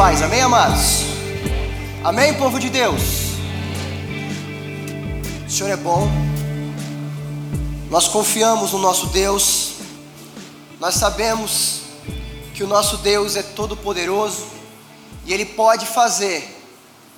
[0.00, 1.02] Paz, amém, amados?
[2.02, 3.02] Amém, povo de Deus?
[5.46, 6.08] O Senhor é bom,
[7.90, 9.72] nós confiamos no nosso Deus,
[10.80, 11.82] nós sabemos
[12.54, 14.46] que o nosso Deus é todo-poderoso
[15.26, 16.48] e Ele pode fazer,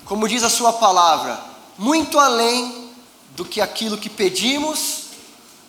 [0.04, 1.38] como diz a Sua palavra,
[1.78, 2.90] muito além
[3.36, 5.04] do que aquilo que pedimos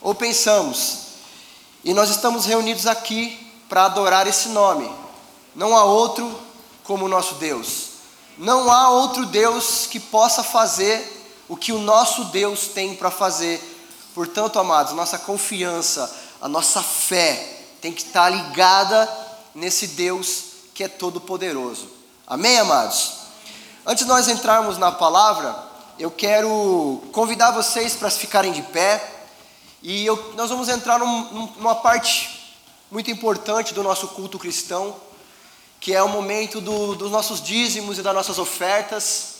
[0.01, 0.97] ou pensamos.
[1.83, 3.37] E nós estamos reunidos aqui
[3.69, 4.89] para adorar esse nome.
[5.55, 6.51] Não há outro
[6.83, 7.89] como o nosso Deus.
[8.37, 13.61] Não há outro Deus que possa fazer o que o nosso Deus tem para fazer.
[14.15, 19.09] Portanto, amados, nossa confiança, a nossa fé tem que estar ligada
[19.53, 21.89] nesse Deus que é todo poderoso.
[22.25, 23.13] Amém, amados?
[23.85, 25.55] Antes de nós entrarmos na palavra,
[25.99, 29.03] eu quero convidar vocês para ficarem de pé
[29.81, 32.55] e eu, nós vamos entrar num, numa parte
[32.89, 34.95] muito importante do nosso culto cristão
[35.83, 39.33] que é o momento do, dos nossos dízimos e das nossas ofertas.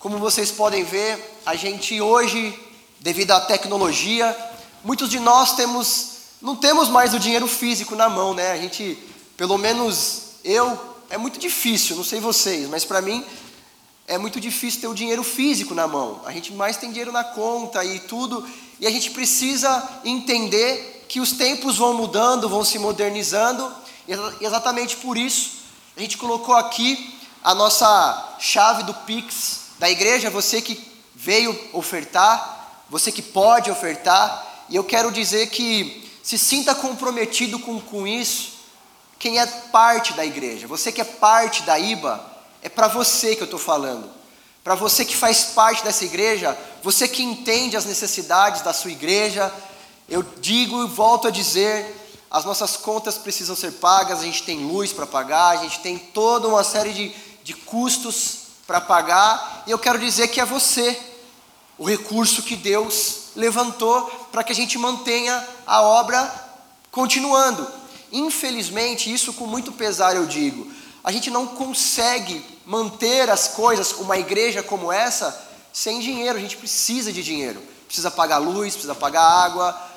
[0.00, 2.58] Como vocês podem ver, a gente hoje,
[2.98, 4.36] devido à tecnologia,
[4.82, 8.50] muitos de nós temos, não temos mais o dinheiro físico na mão, né?
[8.50, 8.98] A gente,
[9.36, 10.76] pelo menos eu,
[11.08, 13.24] é muito difícil, não sei vocês, mas para mim
[14.08, 16.20] é muito difícil ter o dinheiro físico na mão.
[16.26, 18.44] A gente mais tem dinheiro na conta e tudo,
[18.80, 23.72] e a gente precisa entender que os tempos vão mudando, vão se modernizando,
[24.10, 25.60] e exatamente por isso,
[25.96, 32.82] a gente colocou aqui a nossa chave do Pix da igreja, você que veio ofertar,
[32.90, 38.54] você que pode ofertar, e eu quero dizer que se sinta comprometido com, com isso,
[39.18, 42.20] quem é parte da igreja, você que é parte da IBA,
[42.62, 44.10] é para você que eu estou falando.
[44.64, 49.52] Para você que faz parte dessa igreja, você que entende as necessidades da sua igreja,
[50.08, 54.64] eu digo e volto a dizer: as nossas contas precisam ser pagas, a gente tem
[54.64, 59.70] luz para pagar, a gente tem toda uma série de, de custos para pagar, e
[59.70, 60.98] eu quero dizer que é você
[61.76, 66.30] o recurso que Deus levantou para que a gente mantenha a obra
[66.92, 67.66] continuando.
[68.12, 70.70] Infelizmente, isso com muito pesar eu digo,
[71.02, 76.56] a gente não consegue manter as coisas, uma igreja como essa, sem dinheiro, a gente
[76.56, 77.60] precisa de dinheiro.
[77.86, 79.89] Precisa pagar luz, precisa pagar água,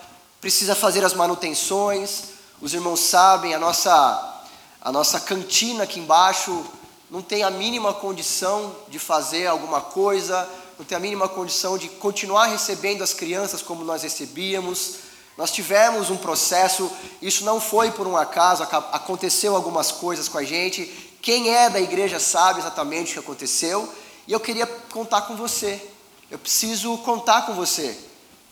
[0.43, 2.23] precisa fazer as manutenções.
[2.59, 4.43] Os irmãos sabem, a nossa,
[4.81, 6.65] a nossa cantina aqui embaixo
[7.09, 10.45] não tem a mínima condição de fazer alguma coisa,
[10.77, 14.95] não tem a mínima condição de continuar recebendo as crianças como nós recebíamos.
[15.37, 20.43] Nós tivemos um processo, isso não foi por um acaso, aconteceu algumas coisas com a
[20.43, 20.83] gente.
[21.21, 23.87] Quem é da igreja sabe exatamente o que aconteceu,
[24.27, 25.81] e eu queria contar com você.
[26.29, 27.97] Eu preciso contar com você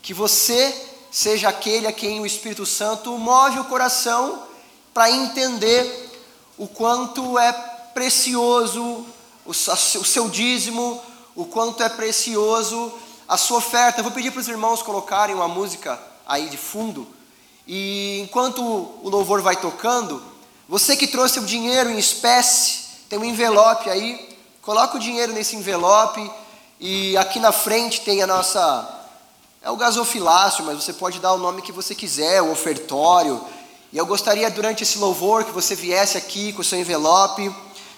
[0.02, 4.44] que você seja aquele a quem o Espírito Santo move o coração
[4.94, 6.10] para entender
[6.58, 7.52] o quanto é
[7.94, 9.06] precioso
[9.46, 11.02] o seu dízimo,
[11.36, 12.94] o quanto é precioso
[13.28, 14.00] a sua oferta.
[14.00, 17.08] Eu vou pedir para os irmãos colocarem uma música aí de fundo.
[17.68, 20.22] E enquanto o louvor vai tocando,
[20.68, 25.56] você que trouxe o dinheiro em espécie, tem um envelope aí, coloca o dinheiro nesse
[25.56, 26.32] envelope
[26.80, 29.01] e aqui na frente tem a nossa
[29.62, 33.40] é o gasofilácio, mas você pode dar o nome que você quiser, o ofertório.
[33.94, 37.54] E eu gostaria durante esse louvor que você viesse aqui com o seu envelope,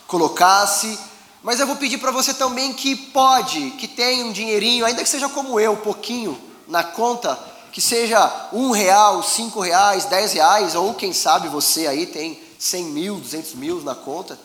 [0.05, 0.99] colocasse.
[1.41, 5.09] Mas eu vou pedir para você também que pode, que tenha um dinheirinho, ainda que
[5.09, 7.39] seja como eu, pouquinho, na conta,
[7.71, 12.85] que seja um real, cinco reais, dez reais, ou quem sabe você aí tem cem
[12.85, 14.37] mil, duzentos mil na conta.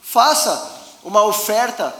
[0.00, 0.70] Faça
[1.04, 1.94] uma oferta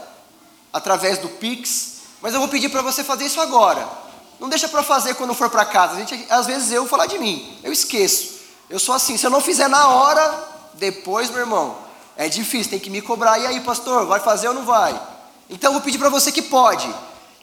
[0.72, 1.92] através do Pix,
[2.22, 4.01] mas eu vou pedir para você fazer isso agora.
[4.40, 5.96] Não deixa para fazer quando for para casa.
[5.96, 8.40] Gente, às vezes eu falar de mim, eu esqueço.
[8.68, 11.76] Eu sou assim, se eu não fizer na hora, depois, meu irmão,
[12.16, 13.38] é difícil, tem que me cobrar.
[13.38, 15.00] E aí, pastor, vai fazer ou não vai?
[15.48, 16.92] Então eu vou pedir para você que pode,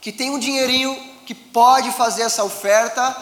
[0.00, 3.16] que tem um dinheirinho que pode fazer essa oferta,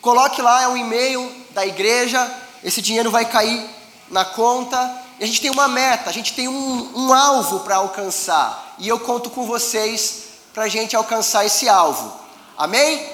[0.00, 2.34] coloque lá é um e-mail da igreja,
[2.64, 3.68] esse dinheiro vai cair
[4.10, 5.02] na conta.
[5.20, 8.76] E a gente tem uma meta, a gente tem um, um alvo para alcançar.
[8.78, 10.22] E eu conto com vocês
[10.54, 12.12] para a gente alcançar esse alvo.
[12.58, 13.06] Amém?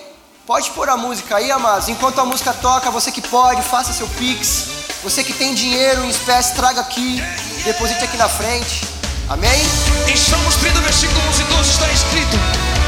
[0.47, 1.91] Pode pôr a música aí, amados.
[1.91, 4.69] Enquanto a música toca, você que pode, faça seu pix.
[5.03, 7.23] Você que tem dinheiro em espécie, traga aqui,
[7.63, 8.89] deposite aqui na frente.
[9.29, 9.61] Amém?
[10.09, 12.37] Em Salmos 30, versículo 11 e 12 está escrito: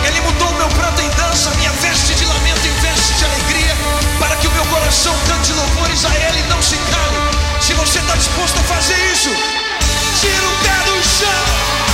[0.08, 3.76] Ele mudou meu pranto em dança, minha veste de lamento em veste de alegria,
[4.18, 7.60] para que o meu coração cante louvores a Ele e não se cale.
[7.60, 9.28] Se você está disposto a fazer isso,
[10.20, 11.85] tira o pé do chão.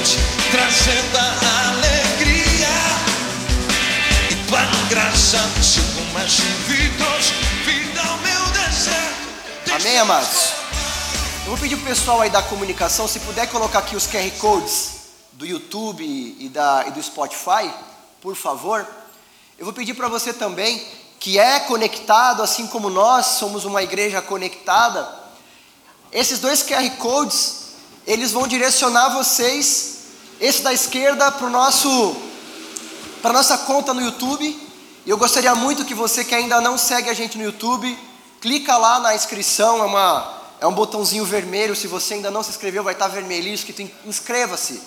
[0.00, 0.16] noite,
[0.50, 2.68] trazendo a alegria
[4.30, 7.26] e tua graça, tipo mais vidros,
[7.64, 9.74] vida ao meu deserto.
[9.74, 10.52] Amém, amados?
[11.44, 14.92] Eu vou pedir pro pessoal aí da comunicação, se puder colocar aqui os QR Codes
[15.32, 17.70] do YouTube e, da, e do Spotify,
[18.22, 18.86] por favor.
[19.58, 20.82] Eu vou pedir para você também,
[21.18, 25.06] que é conectado, assim como nós somos uma igreja conectada,
[26.10, 27.59] esses dois QR Codes
[28.06, 29.98] eles vão direcionar vocês,
[30.40, 32.16] esse da esquerda para nosso,
[33.20, 34.68] para nossa conta no YouTube.
[35.06, 37.98] Eu gostaria muito que você que ainda não segue a gente no YouTube,
[38.40, 42.50] clica lá na inscrição, é, uma, é um botãozinho vermelho, se você ainda não se
[42.50, 44.80] inscreveu vai estar vermelhinho escrito inscreva-se.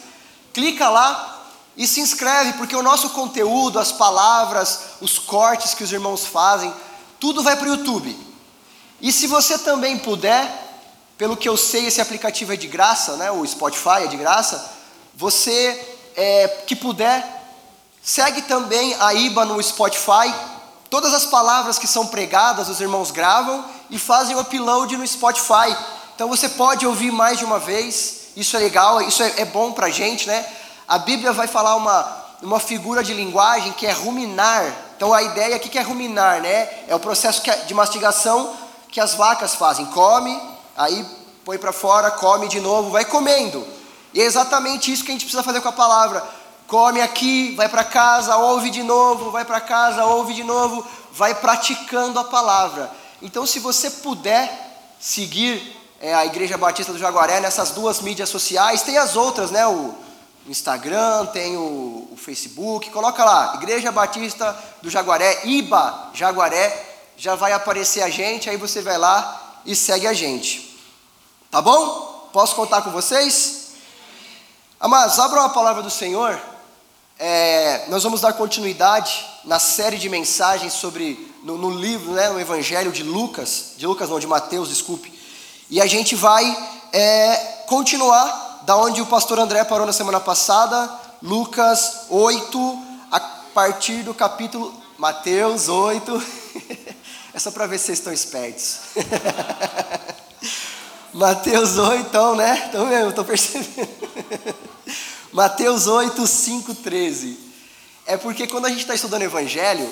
[0.54, 1.42] Clica lá
[1.76, 6.74] e se inscreve, porque o nosso conteúdo, as palavras, os cortes que os irmãos fazem,
[7.20, 8.16] tudo vai para o YouTube.
[9.02, 10.63] E se você também puder,
[11.18, 13.32] pelo que eu sei, esse aplicativo é de graça, né?
[13.32, 14.72] o Spotify é de graça.
[15.16, 17.24] Você é, que puder,
[18.02, 20.34] segue também a IBA no Spotify.
[20.90, 25.76] Todas as palavras que são pregadas, os irmãos gravam e fazem o upload no Spotify.
[26.16, 28.30] Então você pode ouvir mais de uma vez.
[28.36, 30.46] Isso é legal, isso é, é bom para gente, né?
[30.88, 34.66] A Bíblia vai falar uma, uma figura de linguagem que é ruminar.
[34.96, 36.70] Então a ideia aqui que é ruminar, né?
[36.88, 38.56] É o processo de mastigação
[38.90, 39.86] que as vacas fazem.
[39.88, 40.40] Come,
[40.76, 41.06] aí
[41.46, 43.66] põe para fora, come de novo, vai comendo.
[44.14, 46.24] E é exatamente isso que a gente precisa fazer com a palavra.
[46.68, 51.36] Come aqui, vai para casa, ouve de novo, vai para casa, ouve de novo, vai
[51.36, 52.90] praticando a palavra.
[53.22, 58.82] Então, se você puder seguir é, a Igreja Batista do Jaguaré nessas duas mídias sociais,
[58.82, 59.66] tem as outras, né?
[59.68, 59.94] O,
[60.46, 66.86] Instagram, tem o, o, Facebook, coloca lá, Igreja Batista do Jaguaré, IBA Jaguaré,
[67.16, 70.78] já vai aparecer a gente, aí você vai lá e segue a gente.
[71.50, 72.30] Tá bom?
[72.34, 73.74] Posso contar com vocês?
[74.80, 76.40] Amados, abram a palavra do Senhor.
[77.18, 82.40] É, nós vamos dar continuidade na série de mensagens sobre, no, no livro, né, no
[82.40, 85.14] Evangelho de Lucas, de Lucas não, de Mateus, desculpe.
[85.70, 86.44] E a gente vai
[86.92, 87.36] é,
[87.68, 90.90] continuar da onde o pastor André parou na semana passada,
[91.22, 92.80] Lucas 8,
[93.12, 93.20] a
[93.54, 96.24] partir do capítulo Mateus 8.
[97.34, 98.80] é só para ver se vocês estão espertos.
[101.12, 102.64] Mateus 8, então, né?
[102.66, 103.10] Estão vendo?
[103.10, 103.90] Estou percebendo.
[105.34, 107.40] Mateus 8, 5, 13.
[108.06, 109.90] É porque quando a gente está estudando Evangelho,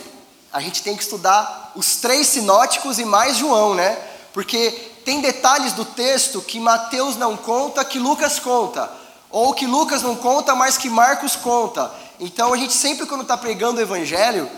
[0.54, 3.98] a gente tem que estudar os três sinóticos e mais João, né?
[4.34, 4.70] Porque
[5.04, 8.92] tem detalhes do texto que Mateus não conta, que Lucas conta,
[9.32, 11.92] ou que Lucas não conta, mas que Marcos conta.
[12.20, 14.50] Então a gente sempre quando está pregando o Evangelho,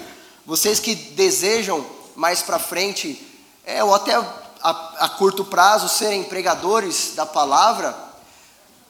[0.45, 3.25] vocês que desejam mais para frente,
[3.65, 4.25] é, ou até a,
[4.62, 7.95] a, curto prazo serem pregadores da palavra,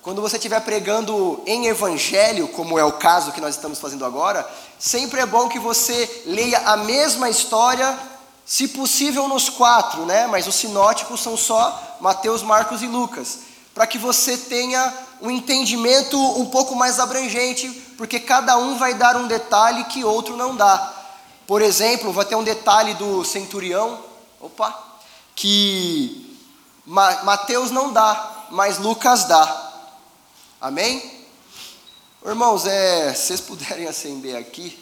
[0.02, 4.48] quando você estiver pregando em Evangelho, como é o caso que nós estamos fazendo agora,
[4.78, 7.98] sempre é bom que você leia a mesma história
[8.46, 10.28] se possível nos quatro, né?
[10.28, 13.40] Mas os sinóticos são só Mateus, Marcos e Lucas,
[13.74, 19.16] para que você tenha um entendimento um pouco mais abrangente, porque cada um vai dar
[19.16, 20.93] um detalhe que outro não dá.
[21.46, 24.00] Por exemplo, vai ter um detalhe do centurião,
[24.40, 24.82] opa,
[25.36, 26.40] que
[26.86, 29.74] Mateus não dá, mas Lucas dá.
[30.62, 31.26] Amém?
[32.26, 34.80] Irmãos, é, vocês puderem acender aqui,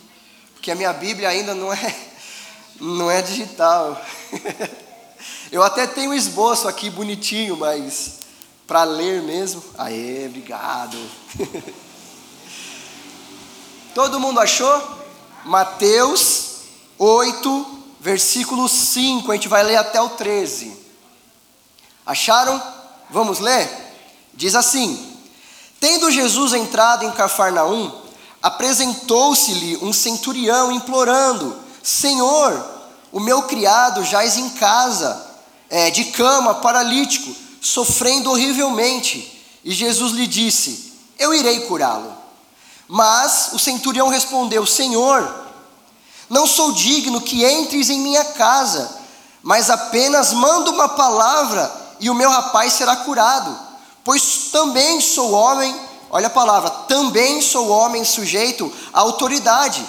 [0.54, 1.96] porque a minha Bíblia ainda não é
[2.80, 4.00] não é digital.
[5.52, 8.20] Eu até tenho esboço aqui bonitinho, mas
[8.68, 9.64] para ler mesmo.
[9.78, 10.98] Aê, obrigado.
[13.94, 15.02] Todo mundo achou?
[15.44, 16.51] Mateus
[17.04, 19.32] 8, versículo 5.
[19.32, 20.78] A gente vai ler até o 13.
[22.06, 22.62] Acharam?
[23.10, 23.68] Vamos ler?
[24.36, 25.18] Diz assim:
[25.80, 27.92] Tendo Jesus entrado em Cafarnaum,
[28.42, 32.64] apresentou-se-lhe um centurião implorando Senhor,
[33.12, 35.30] o meu criado jaz em casa,
[35.70, 39.44] é, de cama, paralítico, sofrendo horrivelmente.
[39.64, 42.16] E Jesus lhe disse: Eu irei curá-lo.
[42.88, 45.41] Mas o centurião respondeu: Senhor,
[46.32, 48.90] não sou digno que entres em minha casa,
[49.44, 53.56] mas apenas manda uma palavra e o meu rapaz será curado.
[54.04, 55.76] Pois também sou homem,
[56.10, 59.86] olha a palavra, também sou homem sujeito à autoridade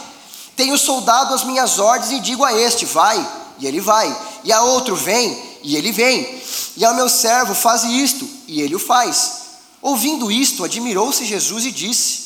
[0.56, 3.26] tenho soldado as minhas ordens e digo a este: vai,
[3.58, 6.40] e ele vai, e a outro: vem, e ele vem,
[6.76, 9.40] e ao meu servo: faze isto, e ele o faz.
[9.80, 12.22] Ouvindo isto, admirou-se Jesus e disse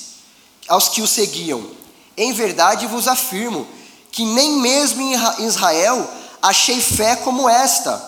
[0.69, 1.65] aos que o seguiam:
[2.17, 3.67] Em verdade vos afirmo
[4.17, 6.09] que nem mesmo em Israel
[6.41, 8.03] achei fé como esta.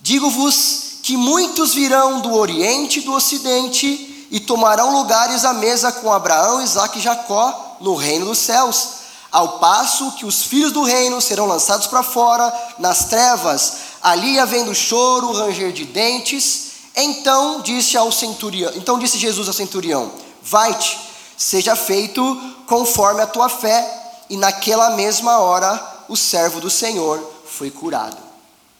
[0.00, 6.10] Digo-vos que muitos virão do Oriente e do Ocidente e tomarão lugares à mesa com
[6.10, 11.20] Abraão, Isaque e Jacó no reino dos céus ao passo que os filhos do reino
[11.20, 18.10] serão lançados para fora, nas trevas, Ali havendo choro, ranger de dentes, então disse ao
[18.10, 20.10] centurião, então disse Jesus ao centurião:
[20.42, 20.98] Vai-te,
[21.36, 22.22] seja feito
[22.66, 24.03] conforme a tua fé.
[24.28, 28.16] E naquela mesma hora o servo do Senhor foi curado.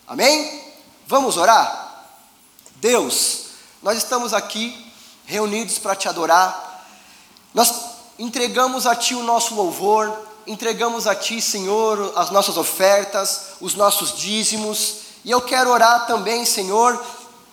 [0.06, 0.62] Amém?
[1.06, 2.06] Vamos orar?
[2.76, 3.46] Deus,
[3.82, 4.92] nós estamos aqui
[5.24, 6.86] reunidos para te adorar.
[7.52, 7.72] Nós
[8.18, 10.12] entregamos a ti o nosso louvor,
[10.46, 14.96] entregamos a ti, Senhor, as nossas ofertas, os nossos dízimos.
[15.24, 17.02] E eu quero orar também, Senhor,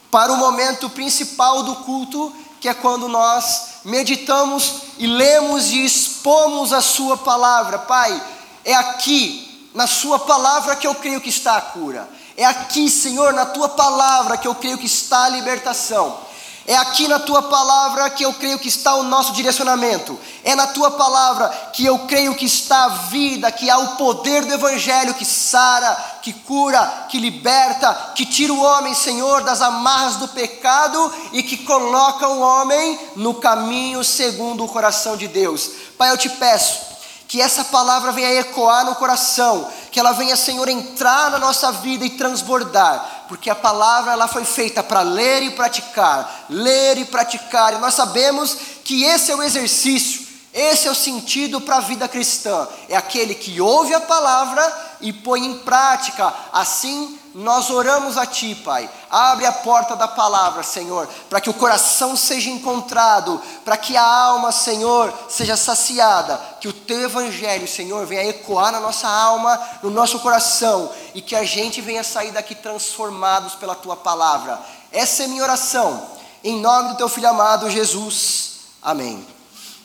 [0.10, 6.74] para o momento principal do culto, que é quando nós meditamos e lemos e expomos
[6.74, 7.80] a Sua palavra.
[7.80, 8.22] Pai,
[8.64, 12.08] é aqui, na Sua palavra, que eu creio que está a cura.
[12.38, 16.31] É aqui, Senhor, na Tua palavra, que eu creio que está a libertação.
[16.68, 20.20] É aqui na tua palavra que eu creio que está o nosso direcionamento.
[20.44, 24.46] É na tua palavra que eu creio que está a vida, que há o poder
[24.46, 30.18] do Evangelho que sara, que cura, que liberta, que tira o homem, Senhor, das amarras
[30.18, 35.72] do pecado e que coloca o homem no caminho segundo o coração de Deus.
[35.98, 36.92] Pai, eu te peço
[37.32, 42.06] que essa palavra venha ecoar no coração, que ela venha, Senhor, entrar na nossa vida
[42.06, 47.74] e transbordar, porque a palavra ela foi feita para ler e praticar, ler e praticar,
[47.74, 52.10] e nós sabemos que esse é o exercício, esse é o sentido para a vida
[52.10, 58.26] cristã, é aquele que ouve a palavra e põe em prática, assim nós oramos a
[58.26, 58.90] Ti, Pai.
[59.10, 64.04] Abre a porta da palavra, Senhor, para que o coração seja encontrado, para que a
[64.04, 69.90] alma, Senhor, seja saciada, que o Teu Evangelho, Senhor, venha ecoar na nossa alma, no
[69.90, 74.60] nosso coração, e que a gente venha sair daqui transformados pela Tua palavra.
[74.92, 76.06] Essa é minha oração,
[76.44, 78.52] em nome do Teu Filho amado, Jesus.
[78.82, 79.26] Amém.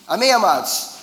[0.08, 0.96] Amém, amados?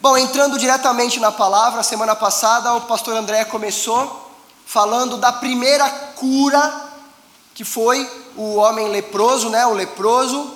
[0.00, 4.29] Bom, entrando diretamente na palavra, semana passada o pastor André começou
[4.70, 6.92] falando da primeira cura,
[7.52, 10.48] que foi o homem leproso, né, o leproso,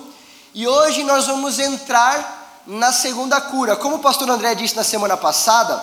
[0.54, 3.75] e hoje nós vamos entrar na segunda cura.
[3.75, 5.83] Como o pastor André disse na semana passada,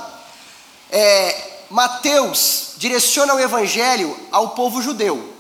[0.90, 5.34] é, Mateus direciona o evangelho ao povo judeu.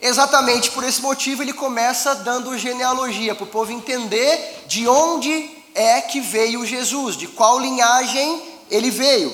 [0.00, 6.00] Exatamente por esse motivo ele começa dando genealogia, para o povo entender de onde é
[6.00, 9.32] que veio Jesus, de qual linhagem ele veio.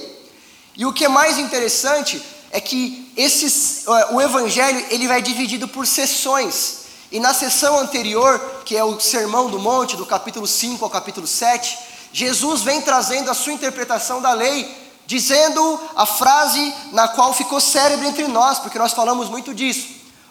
[0.77, 5.85] E o que é mais interessante é que esses, o evangelho ele vai dividido por
[5.89, 6.85] sessões.
[7.11, 11.27] E na sessão anterior, que é o Sermão do Monte, do capítulo 5 ao capítulo
[11.27, 11.77] 7,
[12.13, 14.73] Jesus vem trazendo a sua interpretação da lei,
[15.05, 19.89] dizendo a frase na qual ficou cérebro entre nós, porque nós falamos muito disso.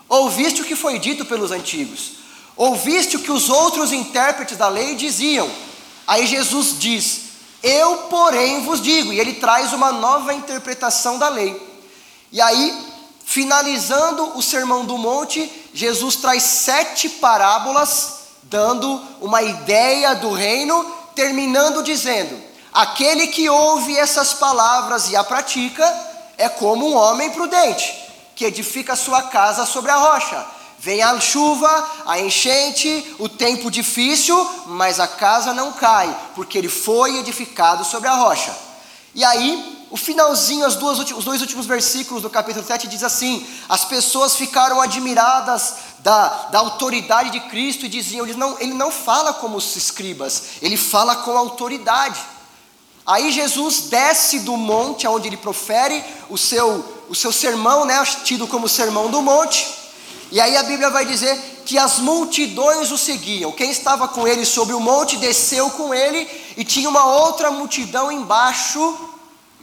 [0.08, 2.14] Ouviste o que foi dito pelos antigos,
[2.56, 5.52] ouviste o que os outros intérpretes da lei diziam.
[6.08, 7.20] Aí Jesus diz:
[7.62, 11.73] Eu, porém, vos digo, e ele traz uma nova interpretação da lei.
[12.34, 12.76] E aí,
[13.24, 21.84] finalizando o Sermão do Monte, Jesus traz sete parábolas, dando uma ideia do reino, terminando
[21.84, 22.36] dizendo:
[22.74, 25.86] Aquele que ouve essas palavras e a pratica
[26.36, 27.94] é como um homem prudente,
[28.36, 30.44] que edifica sua casa sobre a rocha.
[30.80, 34.36] Vem a chuva, a enchente, o tempo difícil,
[34.66, 38.54] mas a casa não cai, porque ele foi edificado sobre a rocha.
[39.14, 43.46] E aí, o finalzinho, as duas, os dois últimos versículos do capítulo 7 diz assim:
[43.70, 48.90] As pessoas ficaram admiradas da, da autoridade de Cristo e diziam: ele não, ele não
[48.90, 52.20] fala como os escribas, ele fala com autoridade.
[53.06, 58.48] Aí Jesus desce do monte onde ele profere o seu, o seu sermão, né, tido
[58.48, 59.72] como sermão do monte.
[60.32, 63.52] E aí a Bíblia vai dizer que as multidões o seguiam.
[63.52, 68.12] Quem estava com ele sobre o monte desceu com ele e tinha uma outra multidão
[68.12, 69.13] embaixo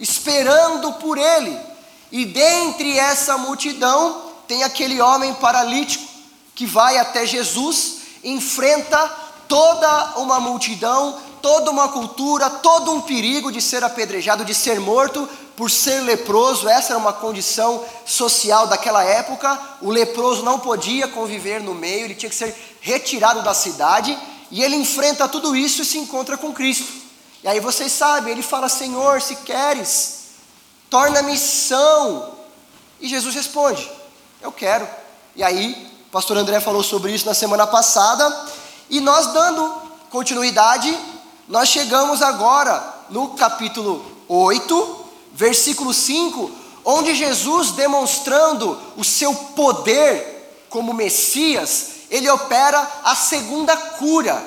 [0.01, 1.57] esperando por ele.
[2.11, 6.03] E dentre essa multidão tem aquele homem paralítico
[6.53, 8.97] que vai até Jesus, enfrenta
[9.47, 15.27] toda uma multidão, toda uma cultura, todo um perigo de ser apedrejado, de ser morto
[15.55, 16.67] por ser leproso.
[16.67, 19.59] Essa era uma condição social daquela época.
[19.81, 24.17] O leproso não podia conviver no meio, ele tinha que ser retirado da cidade.
[24.49, 27.00] E ele enfrenta tudo isso e se encontra com Cristo.
[27.43, 30.25] E aí vocês sabem, ele fala: Senhor, se queres,
[30.89, 32.33] torna-me são.
[32.99, 33.89] E Jesus responde:
[34.41, 34.87] Eu quero.
[35.35, 38.45] E aí, o pastor André falou sobre isso na semana passada.
[38.89, 39.73] E nós, dando
[40.09, 40.95] continuidade,
[41.47, 46.51] nós chegamos agora no capítulo 8, versículo 5,
[46.83, 54.43] onde Jesus, demonstrando o seu poder como Messias, ele opera a segunda cura,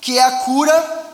[0.00, 1.05] que é a cura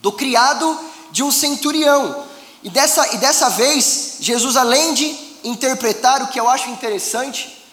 [0.00, 0.78] do criado
[1.10, 2.24] de um centurião.
[2.62, 7.64] E dessa, e dessa vez, Jesus, além de interpretar o que eu acho interessante,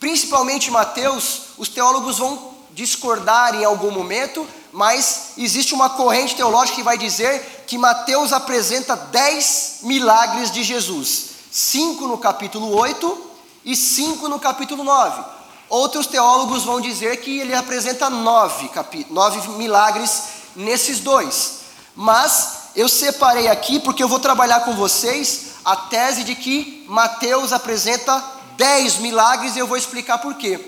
[0.00, 6.82] principalmente Mateus, os teólogos vão discordar em algum momento, mas existe uma corrente teológica que
[6.82, 13.30] vai dizer que Mateus apresenta dez milagres de Jesus, cinco no capítulo 8
[13.64, 15.22] e cinco no capítulo 9.
[15.68, 18.70] Outros teólogos vão dizer que ele apresenta nove,
[19.08, 20.24] nove milagres
[20.56, 21.61] nesses dois.
[21.94, 27.52] Mas eu separei aqui porque eu vou trabalhar com vocês a tese de que Mateus
[27.52, 28.22] apresenta
[28.56, 30.60] dez milagres e eu vou explicar por quê.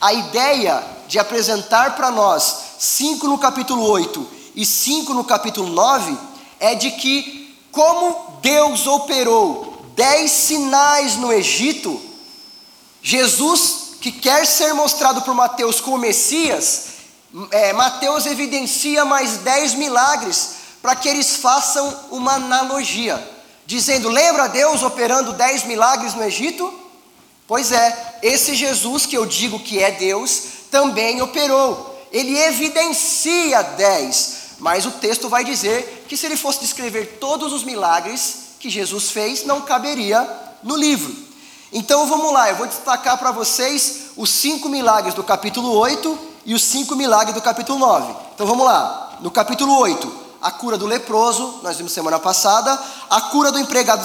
[0.00, 6.16] A ideia de apresentar para nós cinco no capítulo 8 e cinco no capítulo 9
[6.58, 12.00] é de que, como Deus operou dez sinais no Egito,
[13.02, 16.91] Jesus, que quer ser mostrado por Mateus como Messias,
[17.50, 23.22] é, Mateus evidencia mais dez milagres para que eles façam uma analogia,
[23.64, 26.72] dizendo: lembra Deus operando dez milagres no Egito?
[27.46, 31.90] Pois é, esse Jesus que eu digo que é Deus também operou.
[32.12, 37.64] Ele evidencia dez, mas o texto vai dizer que se ele fosse descrever todos os
[37.64, 40.28] milagres que Jesus fez, não caberia
[40.62, 41.14] no livro.
[41.72, 46.54] Então vamos lá, eu vou destacar para vocês os cinco milagres do capítulo 8 e
[46.54, 48.14] os cinco milagres do capítulo 9.
[48.34, 53.20] Então vamos lá, no capítulo 8, a cura do leproso, nós vimos semana passada, a
[53.20, 54.04] cura do empregado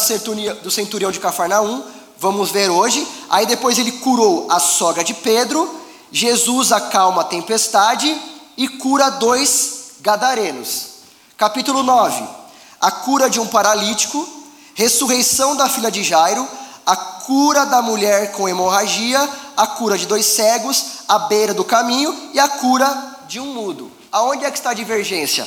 [0.62, 1.83] do centurião de Cafarnaum,
[2.20, 3.07] vamos ver hoje.
[3.29, 5.70] Aí depois ele curou a sogra de Pedro,
[6.12, 8.16] Jesus acalma a tempestade
[8.55, 10.98] e cura dois gadarenos.
[11.35, 12.24] Capítulo 9:
[12.79, 14.27] a cura de um paralítico,
[14.75, 16.48] ressurreição da filha de Jairo,
[17.27, 19.20] cura da mulher com hemorragia,
[19.57, 23.92] a cura de dois cegos à beira do caminho e a cura de um mudo.
[24.09, 25.46] Aonde é que está a divergência?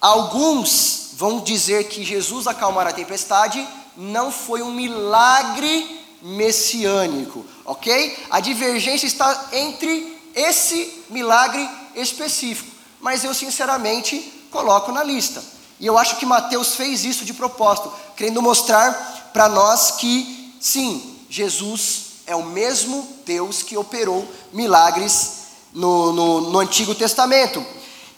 [0.00, 3.64] Alguns vão dizer que Jesus acalmar a tempestade
[3.96, 8.26] não foi um milagre messiânico, ok?
[8.28, 14.18] A divergência está entre esse milagre específico, mas eu sinceramente
[14.50, 15.40] coloco na lista.
[15.78, 21.19] E eu acho que Mateus fez isso de propósito, querendo mostrar para nós que Sim,
[21.30, 25.34] Jesus é o mesmo Deus que operou milagres
[25.72, 27.64] no, no, no Antigo Testamento.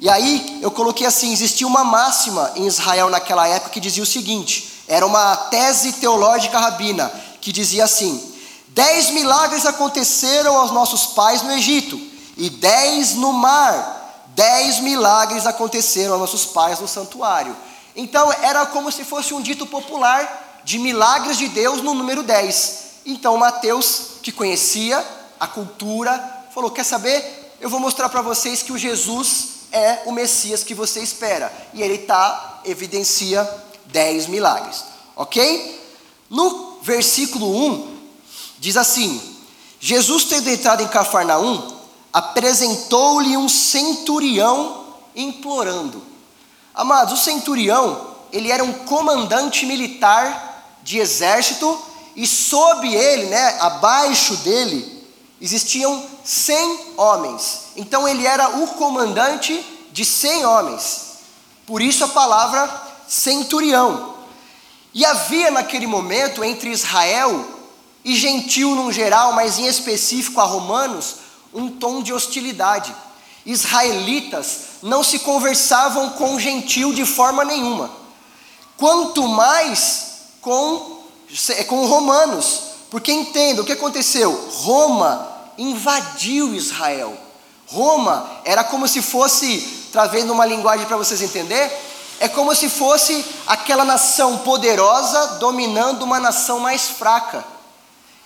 [0.01, 4.07] E aí eu coloquei assim: existia uma máxima em Israel naquela época que dizia o
[4.07, 8.35] seguinte: era uma tese teológica rabina, que dizia assim:
[8.68, 12.01] dez milagres aconteceram aos nossos pais no Egito,
[12.38, 17.55] e dez no mar, dez milagres aconteceram aos nossos pais no santuário.
[17.94, 22.82] Então era como se fosse um dito popular de milagres de Deus no número 10.
[23.05, 25.05] Então Mateus, que conhecia
[25.38, 27.57] a cultura, falou: Quer saber?
[27.61, 31.53] Eu vou mostrar para vocês que o Jesus é o Messias que você espera.
[31.73, 33.49] E ele tá, evidencia
[33.87, 34.85] 10 milagres.
[35.17, 35.81] Ok?
[36.29, 37.99] No versículo 1,
[38.59, 39.21] diz assim:
[39.81, 41.77] Jesus, tendo entrado em Cafarnaum,
[42.12, 44.85] apresentou-lhe um centurião
[45.17, 46.03] implorando.
[46.75, 51.79] Amados, o centurião, ele era um comandante militar de exército
[52.14, 55.07] e sob ele, né, abaixo dele,
[55.40, 57.61] existiam 100 homens.
[57.77, 61.01] Então ele era o comandante de 100 homens.
[61.66, 62.70] Por isso a palavra
[63.09, 64.14] centurião.
[64.94, 67.46] E havia naquele momento entre Israel
[68.05, 71.16] e gentil no geral, mas em específico a romanos,
[71.53, 72.94] um tom de hostilidade.
[73.44, 77.90] Israelitas não se conversavam com gentil de forma nenhuma.
[78.77, 80.91] Quanto mais com,
[81.66, 82.73] com romanos.
[82.90, 87.16] Porque entenda o que aconteceu: Roma invadiu Israel.
[87.66, 91.75] Roma era como se fosse, trazendo uma linguagem para vocês entenderem,
[92.21, 97.45] é como se fosse aquela nação poderosa dominando uma nação mais fraca.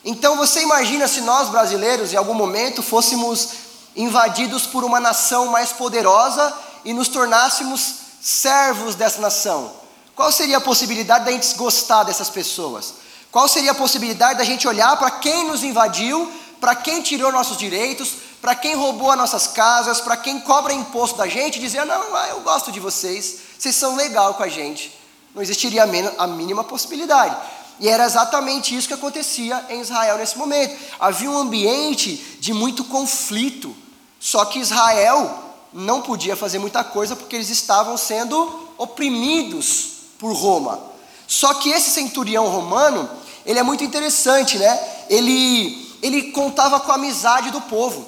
[0.04, 3.48] Então você imagina se nós brasileiros em algum momento fôssemos
[3.94, 6.52] invadidos por uma nação mais poderosa
[6.84, 9.85] e nos tornássemos servos dessa nação.
[10.16, 12.94] Qual seria a possibilidade da gente gostar dessas pessoas?
[13.30, 17.58] Qual seria a possibilidade da gente olhar para quem nos invadiu, para quem tirou nossos
[17.58, 21.84] direitos, para quem roubou as nossas casas, para quem cobra imposto da gente e dizer:
[21.84, 24.90] não, ah, eu gosto de vocês, vocês são legal com a gente.
[25.34, 27.36] Não existiria a mínima possibilidade.
[27.78, 30.74] E era exatamente isso que acontecia em Israel nesse momento.
[30.98, 33.76] Havia um ambiente de muito conflito.
[34.18, 40.80] Só que Israel não podia fazer muita coisa porque eles estavam sendo oprimidos por Roma.
[41.26, 43.08] Só que esse centurião romano,
[43.44, 44.80] ele é muito interessante, né?
[45.08, 48.06] Ele, ele contava com a amizade do povo.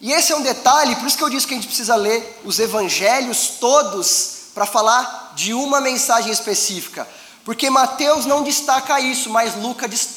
[0.00, 2.40] E esse é um detalhe, por isso que eu disse que a gente precisa ler
[2.44, 7.08] os evangelhos todos para falar de uma mensagem específica.
[7.44, 9.54] Porque Mateus não destaca isso, mas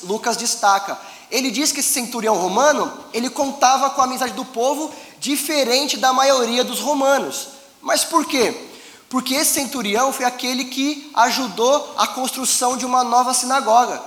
[0.04, 0.98] Lucas destaca.
[1.30, 6.12] Ele diz que esse centurião romano, ele contava com a amizade do povo diferente da
[6.12, 7.50] maioria dos romanos.
[7.82, 8.69] Mas por quê?
[9.10, 14.02] Porque esse centurião foi aquele que ajudou a construção de uma nova sinagoga.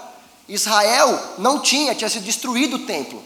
[0.49, 3.23] Israel não tinha, tinha sido destruído o templo.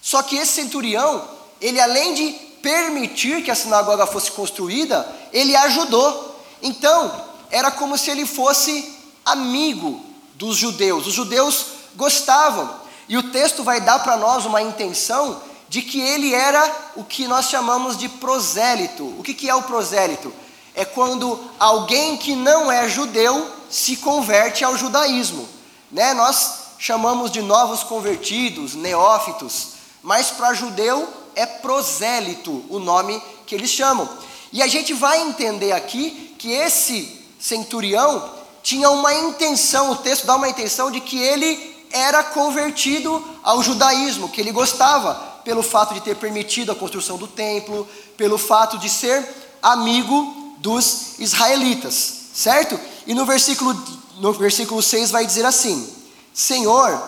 [0.00, 1.26] Só que esse centurião,
[1.60, 6.40] ele além de permitir que a sinagoga fosse construída, ele ajudou.
[6.62, 7.12] Então,
[7.50, 10.00] era como se ele fosse amigo
[10.34, 11.06] dos judeus.
[11.06, 12.70] Os judeus gostavam.
[13.08, 17.26] E o texto vai dar para nós uma intenção de que ele era o que
[17.26, 19.04] nós chamamos de prosélito.
[19.18, 20.32] O que, que é o prosélito?
[20.78, 25.48] É quando alguém que não é judeu se converte ao judaísmo.
[25.90, 26.14] Né?
[26.14, 33.70] Nós chamamos de novos convertidos, neófitos, mas para judeu é prosélito o nome que eles
[33.70, 34.08] chamam.
[34.52, 38.30] E a gente vai entender aqui que esse centurião
[38.62, 44.28] tinha uma intenção, o texto dá uma intenção de que ele era convertido ao judaísmo,
[44.28, 45.14] que ele gostava,
[45.44, 49.26] pelo fato de ter permitido a construção do templo, pelo fato de ser
[49.60, 51.94] amigo dos israelitas,
[52.34, 52.78] certo?
[53.06, 53.74] E no versículo,
[54.18, 55.92] no versículo 6 vai dizer assim:
[56.32, 57.00] Senhor,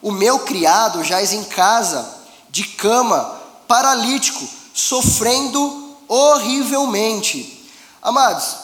[0.00, 7.68] o meu criado jaz em casa, de cama, paralítico, sofrendo horrivelmente.
[8.02, 8.56] Amados,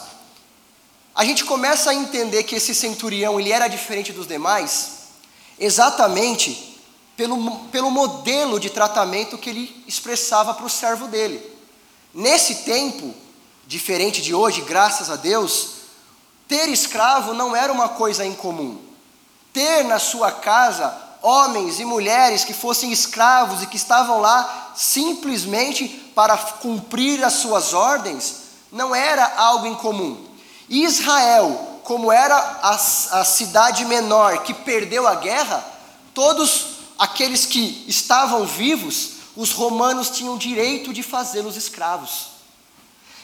[1.15, 4.89] a gente começa a entender que esse centurião ele era diferente dos demais,
[5.59, 6.79] exatamente
[7.15, 11.41] pelo, pelo modelo de tratamento que ele expressava para o servo dele.
[12.13, 13.13] Nesse tempo,
[13.67, 15.71] diferente de hoje, graças a Deus,
[16.47, 18.79] ter escravo não era uma coisa incomum.
[19.51, 25.87] Ter na sua casa homens e mulheres que fossem escravos e que estavam lá simplesmente
[26.15, 30.25] para cumprir as suas ordens, não era algo incomum.
[30.69, 35.65] Israel, como era a, a cidade menor que perdeu a guerra,
[36.13, 42.26] todos aqueles que estavam vivos, os romanos tinham direito de fazê-los escravos.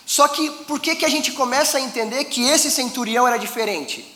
[0.06, 4.14] Só que por que, que a gente começa a entender que esse centurião era diferente?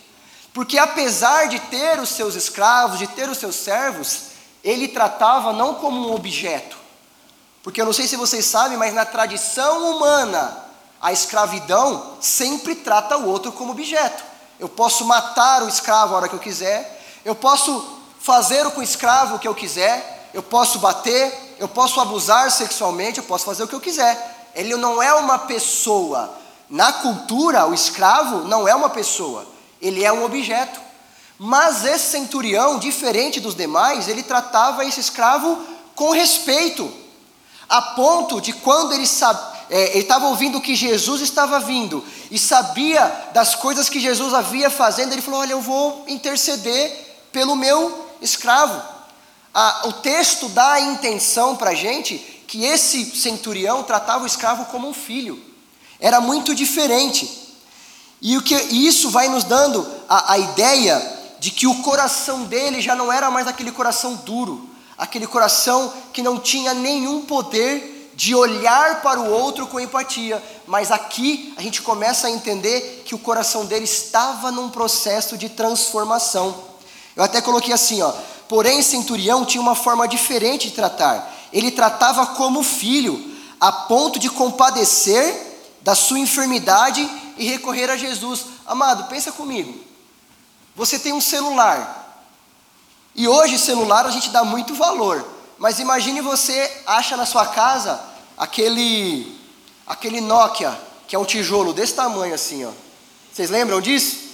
[0.53, 4.21] Porque apesar de ter os seus escravos, de ter os seus servos,
[4.63, 6.77] ele tratava não como um objeto.
[7.63, 10.65] Porque eu não sei se vocês sabem, mas na tradição humana,
[11.01, 14.23] a escravidão sempre trata o outro como objeto.
[14.59, 18.83] Eu posso matar o escravo a hora que eu quiser, eu posso fazer com o
[18.83, 23.63] escravo o que eu quiser, eu posso bater, eu posso abusar sexualmente, eu posso fazer
[23.63, 24.36] o que eu quiser.
[24.57, 26.35] Ele não é uma pessoa.
[26.67, 29.47] Na cultura, o escravo não é uma pessoa,
[29.79, 30.81] ele é um objeto.
[31.37, 35.61] Mas esse centurião, diferente dos demais, ele tratava esse escravo
[35.95, 36.91] com respeito,
[37.69, 39.07] a ponto de quando ele
[39.69, 45.13] é, estava ouvindo que Jesus estava vindo e sabia das coisas que Jesus havia fazendo,
[45.13, 48.81] ele falou: Olha, eu vou interceder pelo meu escravo.
[49.85, 54.87] O texto dá a intenção para a gente que esse centurião tratava o escravo como
[54.87, 55.39] um filho,
[55.99, 57.29] era muito diferente.
[58.21, 62.45] E, o que, e isso vai nos dando a, a ideia de que o coração
[62.45, 68.11] dele já não era mais aquele coração duro, aquele coração que não tinha nenhum poder
[68.15, 73.13] de olhar para o outro com empatia, mas aqui a gente começa a entender que
[73.13, 76.63] o coração dele estava num processo de transformação.
[77.15, 78.11] Eu até coloquei assim, ó.
[78.49, 81.36] Porém, Centurião tinha uma forma diferente de tratar.
[81.51, 85.47] Ele tratava como filho, a ponto de compadecer
[85.81, 88.45] da sua enfermidade e recorrer a Jesus.
[88.65, 89.73] Amado, pensa comigo.
[90.75, 92.25] Você tem um celular.
[93.15, 95.25] E hoje celular a gente dá muito valor.
[95.57, 97.99] Mas imagine você acha na sua casa
[98.37, 99.35] aquele
[99.87, 102.71] aquele Nokia, que é um tijolo desse tamanho assim, ó.
[103.33, 104.27] Vocês lembram disso?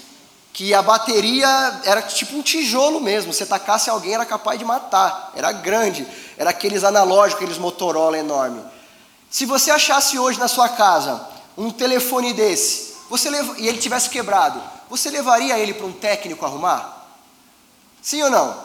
[0.52, 3.34] Que a bateria era tipo um tijolo mesmo.
[3.34, 5.32] Se tacasse alguém era capaz de matar.
[5.36, 6.06] Era grande.
[6.37, 8.63] Era aqueles analógicos, aqueles Motorola enorme.
[9.29, 14.09] Se você achasse hoje na sua casa um telefone desse, você leva, e ele tivesse
[14.09, 17.07] quebrado, você levaria ele para um técnico arrumar?
[18.01, 18.63] Sim ou não?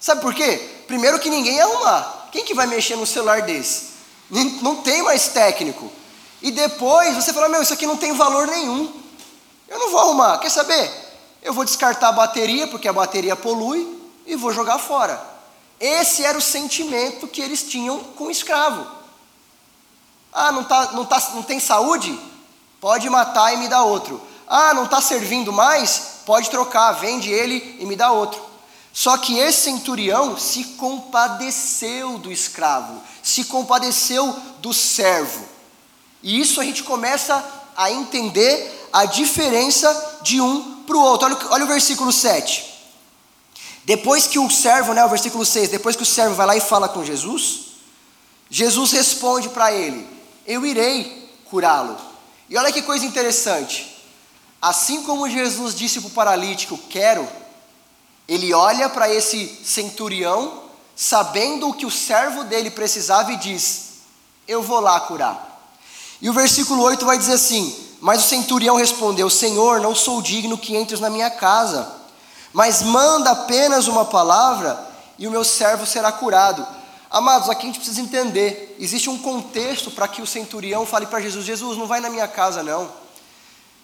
[0.00, 0.82] Sabe por quê?
[0.86, 2.28] Primeiro que ninguém ia arrumar.
[2.32, 3.96] Quem que vai mexer no celular desse?
[4.30, 5.90] Não tem mais técnico.
[6.42, 8.92] E depois você fala, meu, isso aqui não tem valor nenhum.
[9.68, 10.38] Eu não vou arrumar.
[10.38, 10.90] Quer saber?
[11.42, 15.35] Eu vou descartar a bateria, porque a bateria polui, e vou jogar fora.
[15.78, 18.86] Esse era o sentimento que eles tinham com o escravo.
[20.32, 22.18] Ah, não, tá, não, tá, não tem saúde?
[22.80, 24.20] Pode matar e me dar outro.
[24.46, 26.20] Ah, não está servindo mais?
[26.24, 28.44] Pode trocar, vende ele e me dá outro.
[28.92, 35.46] Só que esse centurião se compadeceu do escravo, se compadeceu do servo.
[36.22, 37.44] E isso a gente começa
[37.76, 41.26] a entender a diferença de um para o outro.
[41.26, 42.75] Olha, olha o versículo 7.
[43.86, 46.60] Depois que o servo, né, o versículo 6, depois que o servo vai lá e
[46.60, 47.66] fala com Jesus,
[48.50, 50.04] Jesus responde para ele:
[50.44, 51.96] Eu irei curá-lo.
[52.50, 54.04] E olha que coisa interessante.
[54.60, 57.28] Assim como Jesus disse para o paralítico: Quero,
[58.26, 60.64] ele olha para esse centurião,
[60.96, 64.00] sabendo o que o servo dele precisava, e diz:
[64.48, 65.70] Eu vou lá curar.
[66.20, 70.58] E o versículo 8 vai dizer assim: Mas o centurião respondeu: Senhor, não sou digno
[70.58, 71.95] que entres na minha casa,
[72.52, 74.78] mas manda apenas uma palavra
[75.18, 76.66] e o meu servo será curado.
[77.10, 81.20] Amados, aqui a gente precisa entender: existe um contexto para que o centurião fale para
[81.20, 82.90] Jesus: Jesus, não vai na minha casa, não.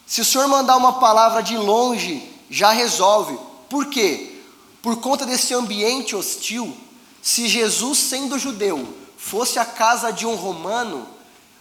[0.07, 3.39] Se o senhor mandar uma palavra de longe, já resolve.
[3.69, 4.41] Por quê?
[4.83, 6.77] Por conta desse ambiente hostil,
[7.23, 11.07] se Jesus, sendo judeu, fosse à casa de um romano,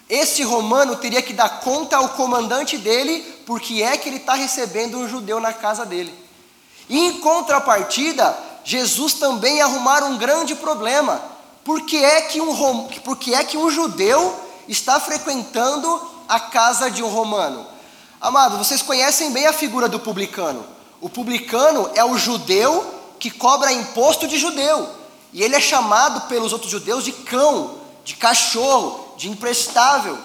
[0.09, 4.97] esse romano teria que dar conta ao comandante dele, porque é que ele está recebendo
[4.97, 6.13] um judeu na casa dele.
[6.89, 11.21] Em contrapartida, Jesus também ia arrumar um grande problema.
[11.63, 14.35] Por que é que um, por que é que um judeu
[14.67, 17.65] está frequentando a casa de um romano?
[18.19, 20.65] Amado, vocês conhecem bem a figura do publicano.
[20.99, 22.85] O publicano é o judeu
[23.19, 24.89] que cobra imposto de judeu.
[25.33, 30.17] E ele é chamado pelos outros judeus de cão, de cachorro, de imprestável.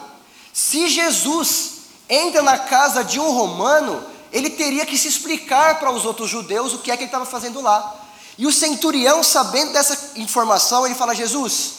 [0.52, 1.72] Se Jesus
[2.08, 4.02] entra na casa de um romano,
[4.37, 7.25] ele teria que se explicar para os outros judeus o que é que ele estava
[7.25, 7.94] fazendo lá.
[8.37, 11.72] E o centurião, sabendo dessa informação, ele fala: Jesus,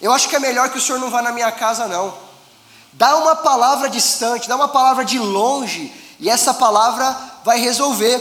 [0.00, 2.14] eu acho que é melhor que o senhor não vá na minha casa, não.
[2.94, 8.18] Dá uma palavra distante, dá uma palavra de longe, e essa palavra vai resolver.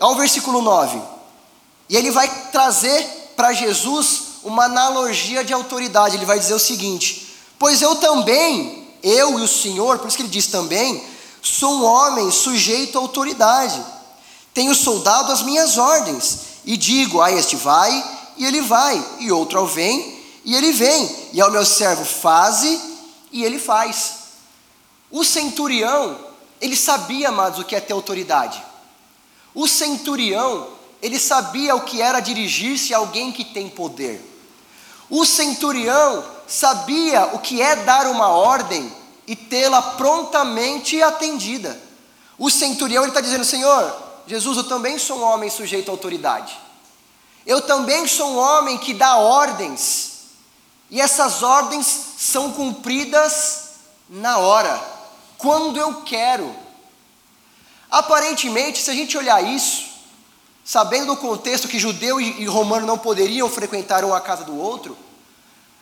[0.00, 1.02] Olha o versículo 9.
[1.88, 6.14] E ele vai trazer para Jesus uma analogia de autoridade.
[6.14, 10.22] Ele vai dizer o seguinte: Pois eu também, eu e o Senhor, por isso que
[10.22, 11.13] ele diz também,
[11.44, 13.80] sou um homem sujeito à autoridade.
[14.52, 18.04] Tenho soldado as minhas ordens, e digo: A este vai,
[18.36, 22.94] e ele vai, e outro ao vem, e ele vem, e ao meu servo faze
[23.34, 24.14] e ele faz.
[25.10, 26.16] O centurião,
[26.60, 28.64] ele sabia, amados, o que é ter autoridade.
[29.52, 30.68] O centurião,
[31.02, 34.24] ele sabia o que era dirigir-se a alguém que tem poder.
[35.10, 38.90] O centurião sabia o que é dar uma ordem
[39.26, 41.80] e tê-la prontamente atendida.
[42.38, 43.94] O centurião está dizendo: Senhor,
[44.26, 46.58] Jesus, eu também sou um homem sujeito à autoridade.
[47.46, 50.14] Eu também sou um homem que dá ordens
[50.90, 51.86] e essas ordens
[52.18, 53.70] são cumpridas
[54.08, 54.82] na hora,
[55.36, 56.54] quando eu quero.
[57.90, 59.86] Aparentemente, se a gente olhar isso,
[60.64, 64.96] sabendo o contexto que judeu e romano não poderiam frequentar um a casa do outro,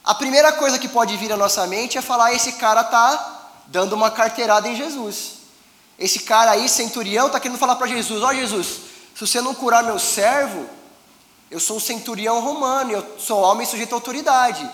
[0.04, 3.92] a primeira coisa que pode vir à nossa mente é falar: esse cara está dando
[3.92, 5.42] uma carteirada em Jesus.
[5.98, 8.66] Esse cara aí, centurião, está querendo falar para Jesus: Ó oh, Jesus,
[9.14, 10.68] se você não curar meu servo,
[11.50, 14.68] eu sou um centurião romano, eu sou homem sujeito à autoridade.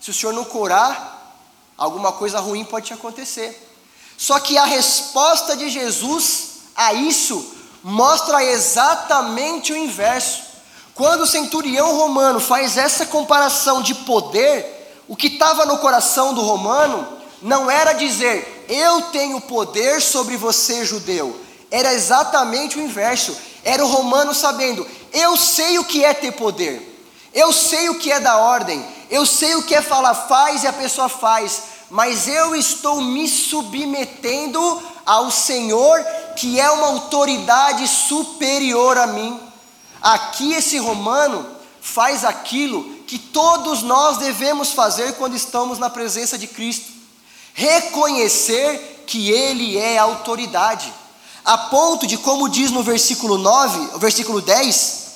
[0.00, 1.38] Se o Senhor não curar,
[1.78, 3.70] alguma coisa ruim pode te acontecer.
[4.18, 10.42] Só que a resposta de Jesus a isso mostra exatamente o inverso.
[10.94, 14.73] Quando o centurião romano faz essa comparação de poder,
[15.06, 17.06] o que estava no coração do romano
[17.42, 21.38] não era dizer, eu tenho poder sobre você, judeu.
[21.70, 23.36] Era exatamente o inverso.
[23.62, 26.90] Era o romano sabendo, eu sei o que é ter poder.
[27.32, 30.68] Eu sei o que é da ordem, eu sei o que é falar faz e
[30.68, 36.04] a pessoa faz, mas eu estou me submetendo ao Senhor,
[36.36, 39.40] que é uma autoridade superior a mim.
[40.00, 41.44] Aqui esse romano
[41.80, 46.90] faz aquilo que todos nós devemos fazer quando estamos na presença de Cristo:
[47.52, 50.92] reconhecer que Ele é autoridade,
[51.44, 55.12] a ponto de, como diz no versículo 9, o versículo 10,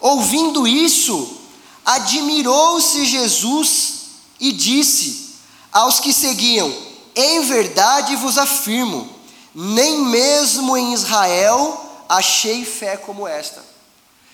[0.00, 1.42] ouvindo isso,
[1.84, 3.92] admirou-se Jesus
[4.40, 5.34] e disse
[5.70, 6.74] aos que seguiam:
[7.14, 9.06] Em verdade vos afirmo,
[9.54, 13.62] nem mesmo em Israel achei fé como esta.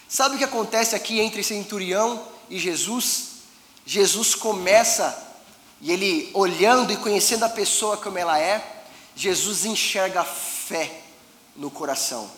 [0.08, 3.28] Sabe o que acontece aqui entre centurião e Jesus?
[3.84, 5.16] Jesus começa,
[5.80, 8.84] e ele olhando e conhecendo a pessoa como ela é,
[9.14, 11.02] Jesus enxerga fé
[11.56, 12.30] no coração.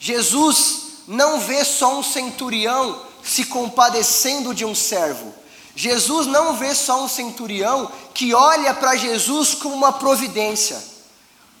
[0.00, 5.34] Jesus não vê só um centurião se compadecendo de um servo.
[5.74, 10.82] Jesus não vê só um centurião que olha para Jesus como uma providência.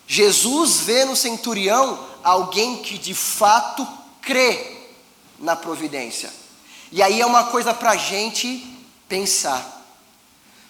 [0.06, 3.86] Jesus vê no centurião alguém que de fato
[4.20, 4.76] crê
[5.38, 6.32] na providência.
[6.90, 8.64] E aí é uma coisa para a gente
[9.08, 9.78] pensar.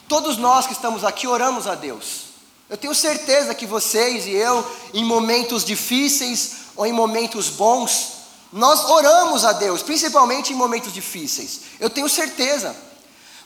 [0.09, 2.29] Todos nós que estamos aqui oramos a Deus.
[2.69, 8.13] Eu tenho certeza que vocês e eu, em momentos difíceis, ou em momentos bons,
[8.53, 11.61] nós oramos a Deus, principalmente em momentos difíceis.
[11.81, 12.75] Eu tenho certeza.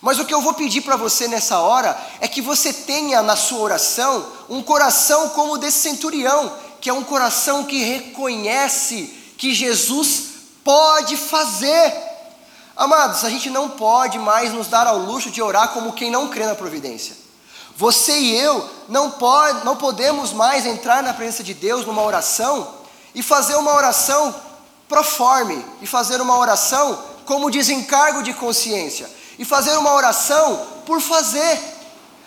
[0.01, 3.37] Mas o que eu vou pedir para você nessa hora é que você tenha na
[3.37, 9.07] sua oração um coração como o desse centurião, que é um coração que reconhece
[9.39, 10.25] que Jesus
[10.65, 12.12] pode fazer.
[12.77, 16.29] Amados, a gente não pode mais nos dar ao luxo de orar como quem não
[16.29, 17.17] crê na providência.
[17.77, 22.69] Você e eu não, pode, não podemos mais entrar na presença de Deus numa oração
[23.15, 24.35] e fazer uma oração
[24.89, 29.09] proforme, e fazer uma oração como desencargo de consciência
[29.39, 31.59] e fazer uma oração por fazer.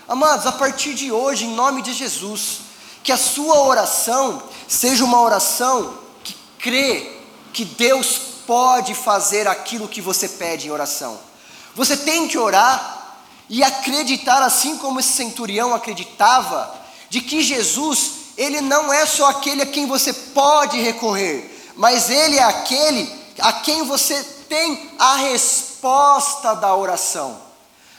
[0.07, 2.59] Amados, a partir de hoje, em nome de Jesus,
[3.03, 7.19] que a sua oração seja uma oração que crê
[7.53, 11.19] que Deus pode fazer aquilo que você pede em oração.
[11.75, 13.17] Você tem que orar
[13.49, 16.73] e acreditar, assim como esse centurião acreditava,
[17.09, 22.37] de que Jesus, ele não é só aquele a quem você pode recorrer, mas ele
[22.37, 27.37] é aquele a quem você tem a resposta da oração.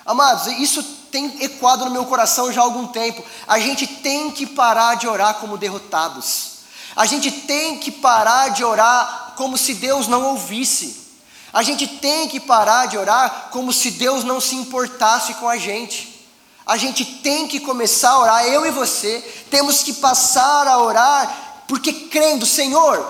[0.05, 3.23] Amados, isso tem ecoado no meu coração já há algum tempo.
[3.47, 6.57] A gente tem que parar de orar como derrotados.
[6.95, 11.07] A gente tem que parar de orar como se Deus não ouvisse.
[11.53, 15.57] A gente tem que parar de orar como se Deus não se importasse com a
[15.57, 16.27] gente.
[16.67, 21.65] A gente tem que começar a orar, eu e você, temos que passar a orar,
[21.69, 23.07] porque crendo, Senhor,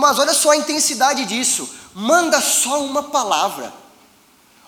[0.00, 3.72] mas olha só a intensidade disso, manda só uma palavra.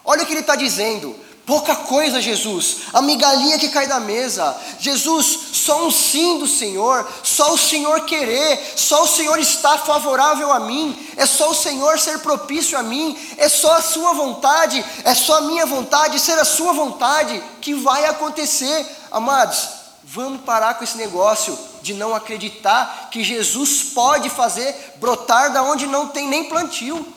[0.05, 1.15] Olha o que ele está dizendo.
[1.49, 4.55] Pouca coisa, Jesus, a migalhinha que cai da mesa.
[4.79, 10.53] Jesus, só um sim do Senhor, só o Senhor querer, só o Senhor estar favorável
[10.53, 14.85] a mim, é só o Senhor ser propício a mim, é só a Sua vontade,
[15.05, 18.87] é só a minha vontade, ser a Sua vontade que vai acontecer.
[19.11, 19.71] Amados,
[20.05, 25.87] vamos parar com esse negócio de não acreditar que Jesus pode fazer brotar da onde
[25.87, 27.11] não tem nem plantio.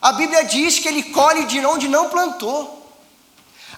[0.00, 2.80] A Bíblia diz que Ele colhe de onde não plantou.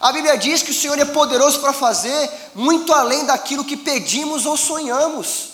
[0.04, 4.44] A Bíblia diz que o Senhor é poderoso para fazer muito além daquilo que pedimos
[4.44, 5.52] ou sonhamos.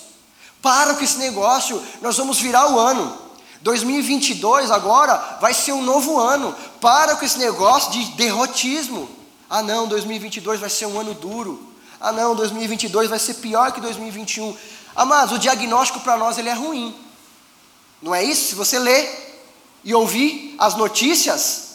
[0.61, 3.17] Para com esse negócio, nós vamos virar o ano.
[3.61, 6.53] 2022 agora vai ser um novo ano.
[6.81, 9.09] Para com esse negócio de derrotismo.
[9.49, 11.73] Ah, não, 2022 vai ser um ano duro.
[12.01, 14.57] Ah, não, 2022 vai ser pior que 2021.
[14.97, 16.93] Amados, o diagnóstico para nós ele é ruim.
[18.03, 18.49] Não é isso?
[18.49, 19.47] Se você ler
[19.85, 21.70] e ouvir as notícias,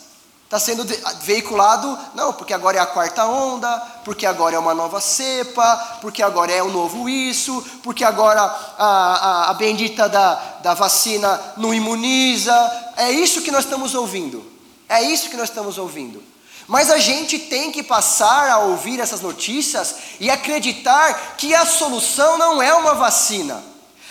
[0.45, 0.85] está sendo
[1.21, 6.21] veiculado, não, porque agora é a quarta onda, porque agora é uma nova cepa, porque
[6.21, 11.41] agora é o um novo isso, porque agora a, a, a bendita da, da vacina
[11.57, 12.53] não imuniza.
[12.95, 14.45] É isso que nós estamos ouvindo.
[14.87, 16.23] É isso que nós estamos ouvindo.
[16.67, 22.37] Mas a gente tem que passar a ouvir essas notícias e acreditar que a solução
[22.37, 23.63] não é uma vacina.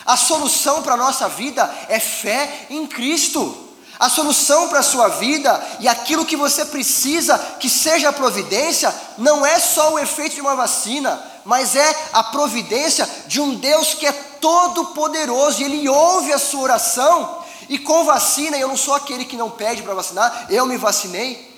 [0.05, 3.64] A solução para a nossa vida é fé em Cristo.
[3.99, 8.93] A solução para a sua vida e aquilo que você precisa que seja a providência,
[9.17, 13.93] não é só o efeito de uma vacina, mas é a providência de um Deus
[13.93, 17.43] que é todo poderoso e Ele ouve a sua oração.
[17.69, 21.55] E com vacina, eu não sou aquele que não pede para vacinar, eu me vacinei.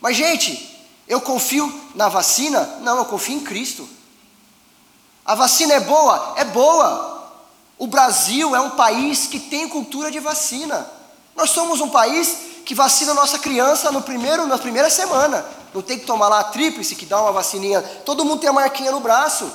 [0.00, 2.78] Mas, gente, eu confio na vacina?
[2.82, 3.88] Não, eu confio em Cristo.
[5.24, 6.34] A vacina é boa?
[6.36, 7.32] É boa.
[7.78, 10.97] O Brasil é um país que tem cultura de vacina.
[11.38, 15.46] Nós somos um país que vacina nossa criança no primeiro, na primeira semana.
[15.72, 17.80] Não tem que tomar lá a tríplice, que dá uma vacininha.
[18.04, 19.48] Todo mundo tem a marquinha no braço.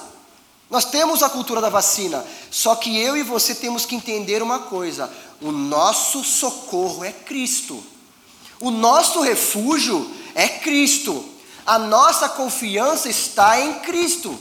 [0.69, 2.25] Nós temos a cultura da vacina.
[2.49, 5.11] Só que eu e você temos que entender uma coisa:
[5.41, 7.83] o nosso socorro é Cristo.
[8.61, 11.25] O nosso refúgio é Cristo.
[11.65, 14.39] A nossa confiança está em Cristo.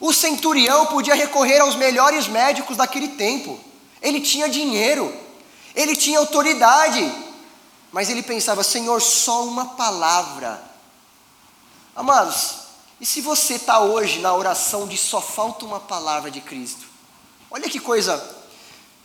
[0.00, 3.60] O centurião podia recorrer aos melhores médicos daquele tempo.
[4.00, 5.14] Ele tinha dinheiro,
[5.80, 7.12] ele tinha autoridade,
[7.90, 10.62] mas ele pensava: Senhor, só uma palavra.
[11.94, 12.56] Amados,
[13.00, 16.86] e se você está hoje na oração de só falta uma palavra de Cristo?
[17.50, 18.22] Olha que coisa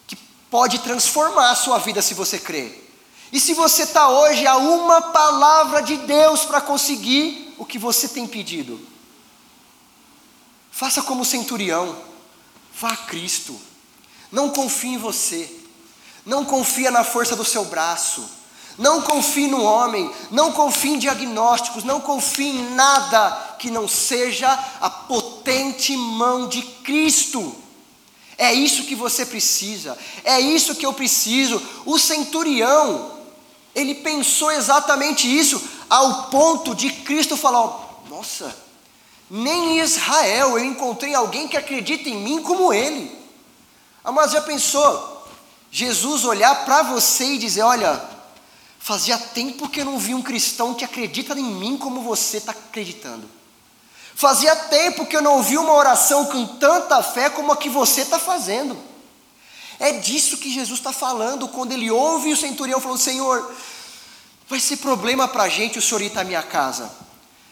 [0.06, 0.16] que
[0.50, 2.84] pode transformar a sua vida se você crer.
[3.32, 8.08] E se você está hoje a uma palavra de Deus para conseguir o que você
[8.08, 8.80] tem pedido?
[10.72, 11.98] Faça como o centurião,
[12.74, 13.60] vá a Cristo,
[14.30, 15.55] não confie em você.
[16.26, 18.28] Não confia na força do seu braço.
[18.78, 24.52] Não confie no homem, não confie em diagnósticos, não confie em nada que não seja
[24.82, 27.56] a potente mão de Cristo.
[28.38, 31.62] É isso que você precisa, é isso que eu preciso.
[31.86, 33.14] O centurião,
[33.74, 38.54] ele pensou exatamente isso, ao ponto de Cristo falar: Nossa,
[39.30, 43.10] nem em Israel eu encontrei alguém que acredita em mim como ele.
[44.04, 45.15] Ah, mas já pensou?
[45.76, 48.02] Jesus olhar para você e dizer: Olha,
[48.80, 52.54] fazia tempo que eu não vi um cristão que acredita em mim como você está
[52.54, 53.30] acreditando.
[54.16, 58.04] Fazia tempo que eu não ouvi uma oração com tanta fé como a que você
[58.04, 58.78] está fazendo.
[59.78, 63.54] É disso que Jesus está falando quando ele ouve o centurião falando: Senhor,
[64.48, 66.90] vai ser problema para a gente o senhor ir à minha casa.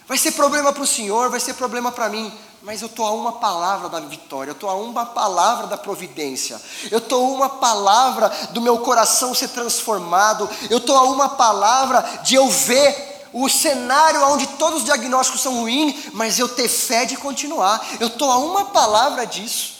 [0.07, 2.31] Vai ser problema para o senhor, vai ser problema para mim.
[2.63, 6.61] Mas eu estou a uma palavra da vitória, eu estou a uma palavra da providência,
[6.89, 12.01] eu estou a uma palavra do meu coração ser transformado, eu estou a uma palavra
[12.23, 17.03] de eu ver o cenário onde todos os diagnósticos são ruins, mas eu ter fé
[17.03, 17.85] de continuar.
[17.99, 19.73] Eu estou a uma palavra disso.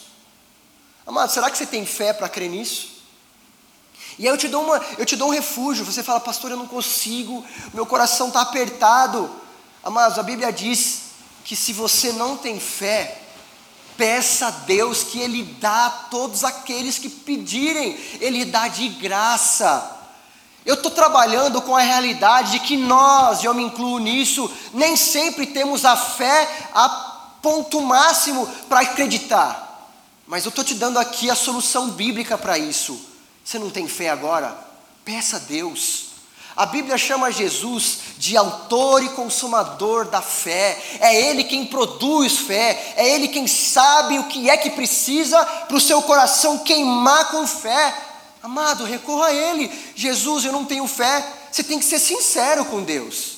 [1.07, 2.89] Amado, será que você tem fé para crer nisso?
[4.19, 5.85] E aí eu te dou uma, eu te dou um refúgio.
[5.85, 9.31] Você fala, pastor, eu não consigo, meu coração está apertado.
[9.81, 11.12] Amados, a Bíblia diz
[11.43, 13.21] que se você não tem fé,
[13.97, 19.99] peça a Deus que Ele dá a todos aqueles que pedirem, Ele dá de graça.
[20.65, 24.95] Eu estou trabalhando com a realidade de que nós, e eu me incluo nisso, nem
[24.95, 26.89] sempre temos a fé a
[27.41, 29.91] ponto máximo para acreditar.
[30.25, 32.99] Mas eu estou te dando aqui a solução bíblica para isso.
[33.43, 34.57] Você não tem fé agora?
[35.03, 36.12] Peça a Deus.
[36.55, 40.79] A Bíblia chama Jesus de autor e consumador da fé.
[40.99, 42.93] É Ele quem produz fé.
[42.95, 47.47] É Ele quem sabe o que é que precisa para o seu coração queimar com
[47.47, 47.95] fé.
[48.43, 49.71] Amado, recorra a Ele.
[49.95, 51.25] Jesus, eu não tenho fé.
[51.51, 53.37] Você tem que ser sincero com Deus.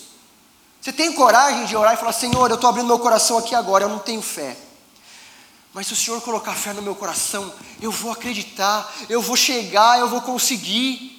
[0.82, 3.86] Você tem coragem de orar e falar: Senhor, eu estou abrindo meu coração aqui agora,
[3.86, 4.58] eu não tenho fé.
[5.74, 7.52] Mas se o Senhor colocar fé no meu coração,
[7.82, 11.15] eu vou acreditar, eu vou chegar, eu vou conseguir.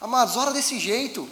[0.00, 1.28] Amados, ora desse jeito.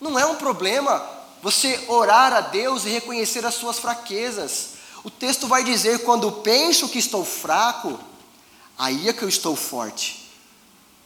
[0.00, 1.04] Não é um problema
[1.42, 4.70] você orar a Deus e reconhecer as suas fraquezas.
[5.04, 7.98] O texto vai dizer: quando penso que estou fraco,
[8.78, 10.26] aí é que eu estou forte.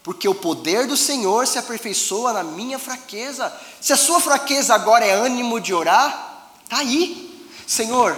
[0.03, 3.53] Porque o poder do Senhor se aperfeiçoa na minha fraqueza.
[3.81, 7.47] Se a sua fraqueza agora é ânimo de orar, está aí.
[7.67, 8.17] Senhor,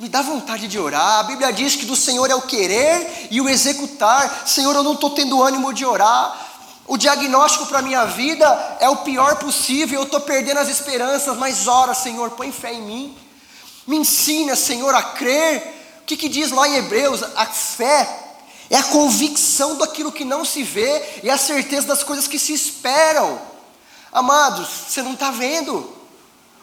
[0.00, 1.18] me dá vontade de orar.
[1.18, 4.46] A Bíblia diz que do Senhor é o querer e o executar.
[4.46, 6.47] Senhor, eu não estou tendo ânimo de orar.
[6.88, 11.36] O diagnóstico para a minha vida é o pior possível, eu estou perdendo as esperanças,
[11.36, 13.18] mas ora, Senhor, põe fé em mim.
[13.86, 16.00] Me ensina, Senhor, a crer.
[16.00, 17.22] O que, que diz lá em Hebreus?
[17.36, 18.08] A fé
[18.70, 22.54] é a convicção daquilo que não se vê e a certeza das coisas que se
[22.54, 23.38] esperam.
[24.10, 25.94] Amados, você não está vendo.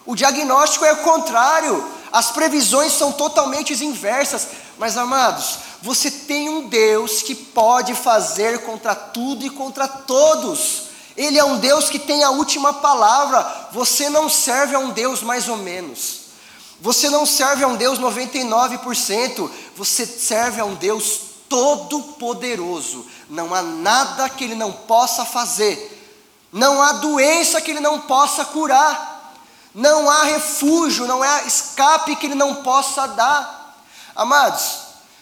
[0.04, 1.88] O diagnóstico é o contrário.
[2.12, 4.48] As previsões são totalmente inversas.
[4.78, 10.82] Mas, amados, você tem um Deus que pode fazer contra tudo e contra todos.
[11.16, 13.68] Ele é um Deus que tem a última palavra.
[13.72, 16.26] Você não serve a um Deus mais ou menos.
[16.80, 19.50] Você não serve a um Deus 99%.
[19.76, 23.06] Você serve a um Deus todo-poderoso.
[23.30, 25.92] Não há nada que Ele não possa fazer.
[26.52, 29.34] Não há doença que Ele não possa curar.
[29.74, 33.55] Não há refúgio, não há escape que Ele não possa dar.
[34.16, 34.78] Amados,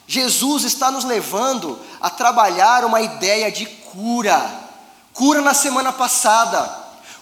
[0.07, 4.62] Jesus está nos levando a trabalhar uma ideia de cura.
[5.12, 6.70] Cura na semana passada,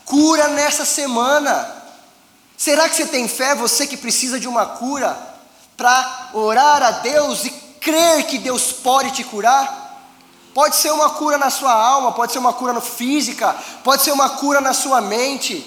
[0.04, 1.82] cura nessa semana.
[2.56, 5.16] Será que você tem fé, você que precisa de uma cura,
[5.76, 9.80] para orar a Deus e crer que Deus pode te curar?
[10.54, 14.28] Pode ser uma cura na sua alma, pode ser uma cura física, pode ser uma
[14.28, 15.66] cura na sua mente.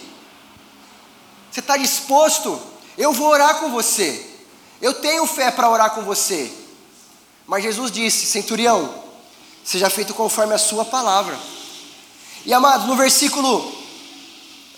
[1.52, 2.62] Você está disposto?
[2.96, 4.35] Eu vou orar com você.
[4.86, 6.54] Eu tenho fé para orar com você.
[7.48, 8.94] Mas Jesus disse: Centurião,
[9.64, 11.36] seja feito conforme a sua palavra.
[12.46, 13.74] E amados, no versículo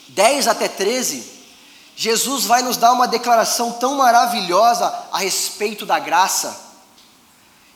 [0.07, 1.29] 10 até 13,
[1.93, 6.57] Jesus vai nos dar uma declaração tão maravilhosa a respeito da graça.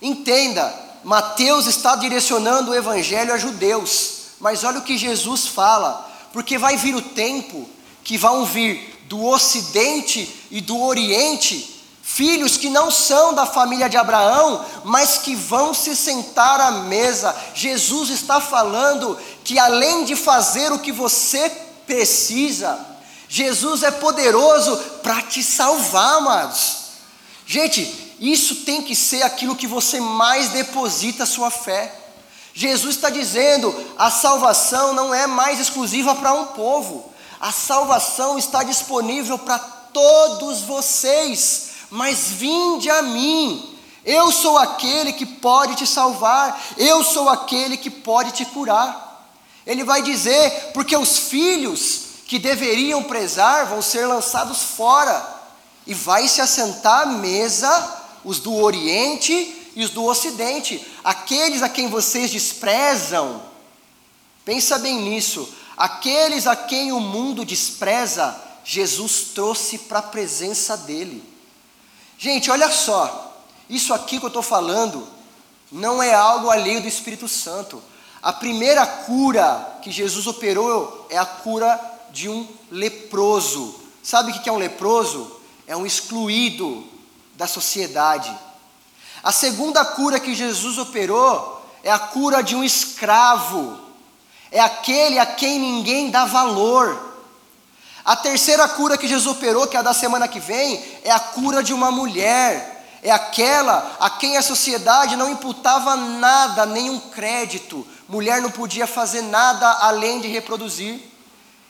[0.01, 0.73] Entenda,
[1.03, 6.77] Mateus está direcionando o evangelho a judeus, mas olha o que Jesus fala, porque vai
[6.77, 7.69] vir o tempo
[8.05, 11.80] que vão vir do ocidente e do oriente
[12.14, 17.34] filhos que não são da família de Abraão, mas que vão se sentar à mesa.
[17.55, 21.49] Jesus está falando que além de fazer o que você
[21.86, 22.78] precisa,
[23.30, 26.82] Jesus é poderoso para te salvar, amados.
[27.47, 31.95] Gente, isso tem que ser aquilo que você mais deposita a sua fé.
[32.53, 37.09] Jesus está dizendo: a salvação não é mais exclusiva para um povo,
[37.39, 43.77] a salvação está disponível para todos vocês mas vinde a mim.
[44.03, 49.31] Eu sou aquele que pode te salvar, eu sou aquele que pode te curar.
[49.67, 55.39] Ele vai dizer, porque os filhos que deveriam prezar vão ser lançados fora,
[55.85, 61.69] e vai se assentar à mesa os do Oriente e os do Ocidente, aqueles a
[61.69, 63.51] quem vocês desprezam,
[64.45, 65.47] Pensa bem nisso.
[65.77, 71.23] Aqueles a quem o mundo despreza, Jesus trouxe para a presença dele.
[72.22, 73.34] Gente, olha só.
[73.67, 75.07] Isso aqui que eu estou falando
[75.72, 77.82] não é algo alheio do Espírito Santo.
[78.22, 83.74] A primeira cura que Jesus operou é a cura de um leproso.
[84.03, 85.36] Sabe o que é um leproso?
[85.65, 86.86] É um excluído
[87.36, 88.32] da sociedade.
[89.24, 93.80] A segunda cura que Jesus operou é a cura de um escravo.
[94.51, 97.11] É aquele a quem ninguém dá valor.
[98.03, 101.19] A terceira cura que Jesus operou, que é a da semana que vem, é a
[101.19, 107.85] cura de uma mulher é aquela a quem a sociedade não imputava nada, nenhum crédito.
[108.07, 110.99] Mulher não podia fazer nada além de reproduzir.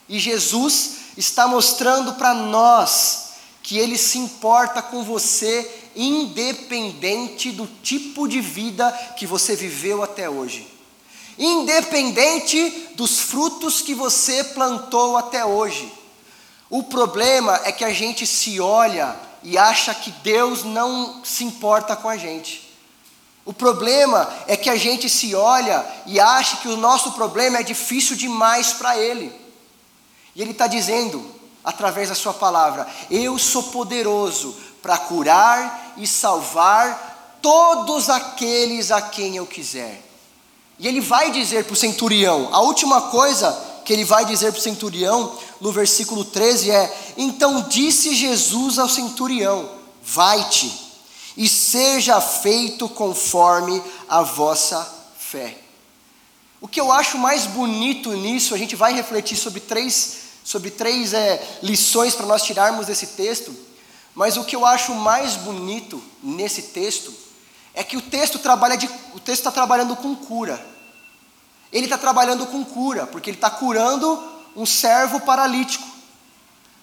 [0.09, 3.29] E Jesus está mostrando para nós
[3.63, 10.29] que Ele se importa com você, independente do tipo de vida que você viveu até
[10.29, 10.67] hoje,
[11.37, 16.00] independente dos frutos que você plantou até hoje.
[16.71, 19.13] O problema é que a gente se olha
[19.43, 22.73] e acha que Deus não se importa com a gente.
[23.43, 27.63] O problema é que a gente se olha e acha que o nosso problema é
[27.63, 29.37] difícil demais para Ele.
[30.33, 31.29] E Ele está dizendo,
[31.61, 39.35] através da Sua palavra: Eu sou poderoso para curar e salvar todos aqueles a quem
[39.35, 40.01] eu quiser.
[40.79, 44.59] E Ele vai dizer para o centurião, a última coisa que ele vai dizer para
[44.59, 49.69] o centurião no versículo 13 é: Então disse Jesus ao centurião:
[50.03, 50.71] Vai-te
[51.35, 55.57] e seja feito conforme a vossa fé.
[56.59, 61.13] O que eu acho mais bonito nisso, a gente vai refletir sobre três, sobre três
[61.13, 63.55] é, lições para nós tirarmos desse texto,
[64.13, 67.13] mas o que eu acho mais bonito nesse texto
[67.73, 70.70] é que o texto trabalha de, o texto está trabalhando com cura.
[71.71, 74.21] Ele está trabalhando com cura, porque ele está curando
[74.55, 75.87] um servo paralítico.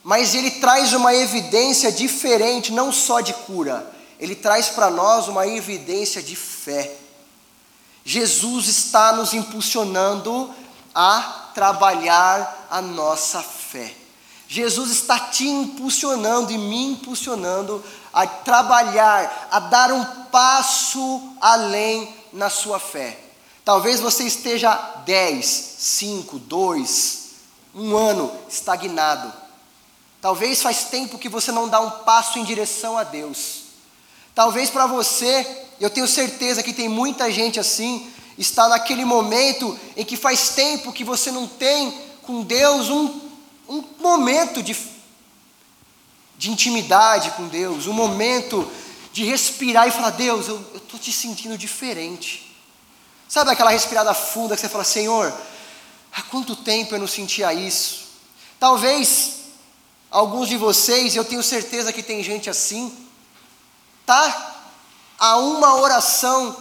[0.02, 5.46] Mas ele traz uma evidência diferente, não só de cura, ele traz para nós uma
[5.46, 6.96] evidência de fé.
[8.04, 10.52] Jesus está nos impulsionando
[10.94, 13.94] a trabalhar a nossa fé.
[14.48, 22.48] Jesus está te impulsionando e me impulsionando a trabalhar, a dar um passo além na
[22.48, 23.27] sua fé.
[23.68, 27.18] Talvez você esteja 10, 5, 2,
[27.74, 29.30] um ano estagnado.
[30.22, 33.64] Talvez faz tempo que você não dá um passo em direção a Deus.
[34.34, 40.02] Talvez para você, eu tenho certeza que tem muita gente assim, está naquele momento em
[40.02, 41.92] que faz tempo que você não tem
[42.22, 43.20] com Deus um,
[43.68, 44.74] um momento de,
[46.38, 48.66] de intimidade com Deus, um momento
[49.12, 52.47] de respirar e falar: Deus, eu estou te sentindo diferente.
[53.28, 55.32] Sabe aquela respirada funda que você fala, Senhor,
[56.12, 58.08] há quanto tempo eu não sentia isso?
[58.58, 59.34] Talvez
[60.10, 62.96] alguns de vocês, eu tenho certeza que tem gente assim,
[64.06, 64.54] tá
[65.18, 66.56] a uma oração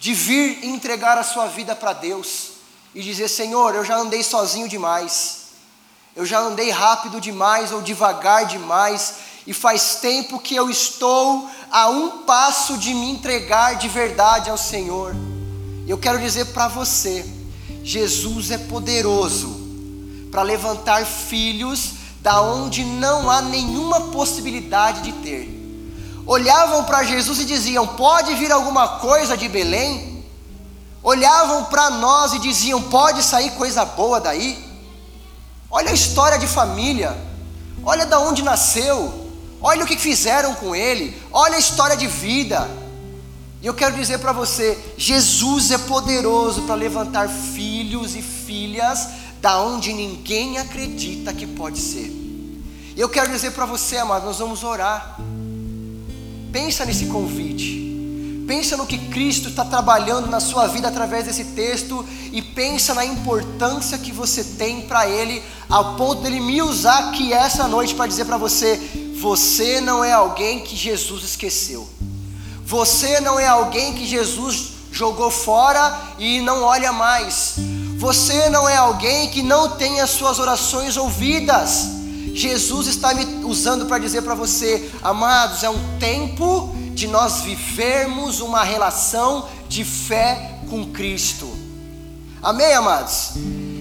[0.00, 2.52] de vir entregar a sua vida para Deus
[2.94, 5.48] e dizer: Senhor, eu já andei sozinho demais,
[6.16, 9.14] eu já andei rápido demais ou devagar demais,
[9.46, 14.56] e faz tempo que eu estou a um passo de me entregar de verdade ao
[14.56, 15.14] Senhor.
[15.88, 17.24] Eu quero dizer para você:
[17.82, 19.66] Jesus é poderoso
[20.30, 25.58] para levantar filhos da onde não há nenhuma possibilidade de ter.
[26.26, 30.22] Olhavam para Jesus e diziam: Pode vir alguma coisa de Belém?
[31.02, 34.62] Olhavam para nós e diziam: Pode sair coisa boa daí?
[35.70, 37.16] Olha a história de família,
[37.82, 39.30] olha da onde nasceu,
[39.60, 42.68] olha o que fizeram com ele, olha a história de vida.
[43.60, 49.08] E eu quero dizer para você: Jesus é poderoso para levantar filhos e filhas
[49.40, 52.06] da onde ninguém acredita que pode ser.
[52.96, 55.20] E eu quero dizer para você, amado, nós vamos orar.
[56.52, 57.86] Pensa nesse convite.
[58.46, 63.04] Pensa no que Cristo está trabalhando na sua vida através desse texto e pensa na
[63.04, 68.06] importância que você tem para Ele, ao ponto dele me usar aqui essa noite para
[68.06, 68.80] dizer para você:
[69.20, 71.97] você não é alguém que Jesus esqueceu.
[72.68, 77.54] Você não é alguém que Jesus jogou fora e não olha mais.
[77.96, 81.88] Você não é alguém que não tem as suas orações ouvidas.
[82.34, 88.40] Jesus está me usando para dizer para você, amados, é um tempo de nós vivermos
[88.40, 91.50] uma relação de fé com Cristo.
[92.42, 93.30] Amém, amados?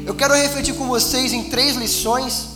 [0.05, 2.47] Eu quero refletir com vocês em três lições.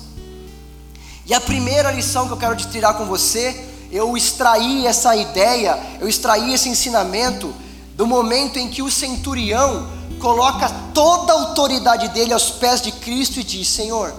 [1.25, 6.07] E a primeira lição que eu quero tirar com você eu extraí essa ideia, eu
[6.07, 7.53] extraí esse ensinamento
[7.95, 9.87] do momento em que o centurião
[10.19, 14.13] coloca toda a autoridade dele aos pés de Cristo e diz: Senhor,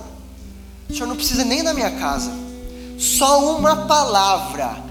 [0.91, 2.31] o Senhor não precisa nem da minha casa,
[2.99, 4.83] só uma palavra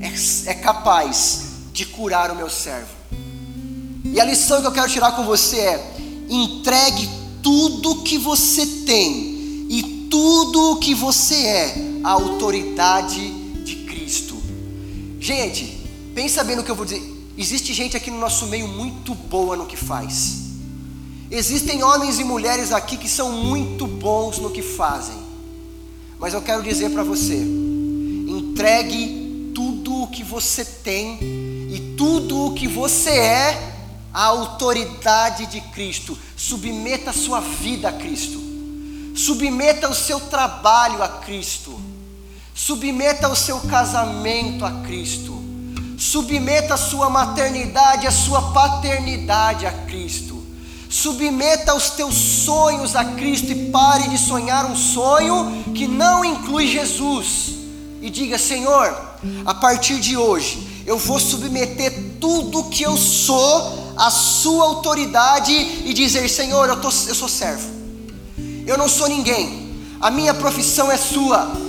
[0.00, 2.98] é, é capaz de curar o meu servo.
[4.04, 5.96] E a lição que eu quero tirar com você é:
[6.28, 7.08] entregue
[7.42, 11.74] tudo que você tem e tudo o que você é
[12.04, 13.37] à autoridade.
[15.20, 15.64] Gente,
[16.14, 17.02] pensa bem no que eu vou dizer.
[17.36, 20.48] Existe gente aqui no nosso meio muito boa no que faz.
[21.30, 25.16] Existem homens e mulheres aqui que são muito bons no que fazem.
[26.18, 31.18] Mas eu quero dizer para você: entregue tudo o que você tem
[31.70, 33.74] e tudo o que você é
[34.12, 36.18] à autoridade de Cristo.
[36.36, 38.40] Submeta a sua vida a Cristo.
[39.14, 41.87] Submeta o seu trabalho a Cristo.
[42.58, 45.40] Submeta o seu casamento a Cristo.
[45.96, 50.42] Submeta a sua maternidade, a sua paternidade a Cristo.
[50.90, 56.66] Submeta os teus sonhos a Cristo e pare de sonhar um sonho que não inclui
[56.66, 57.50] Jesus.
[58.02, 58.92] E diga: Senhor,
[59.46, 65.94] a partir de hoje, eu vou submeter tudo que eu sou à Sua autoridade e
[65.94, 67.70] dizer: Senhor, eu, tô, eu sou servo,
[68.66, 71.67] eu não sou ninguém, a minha profissão é Sua,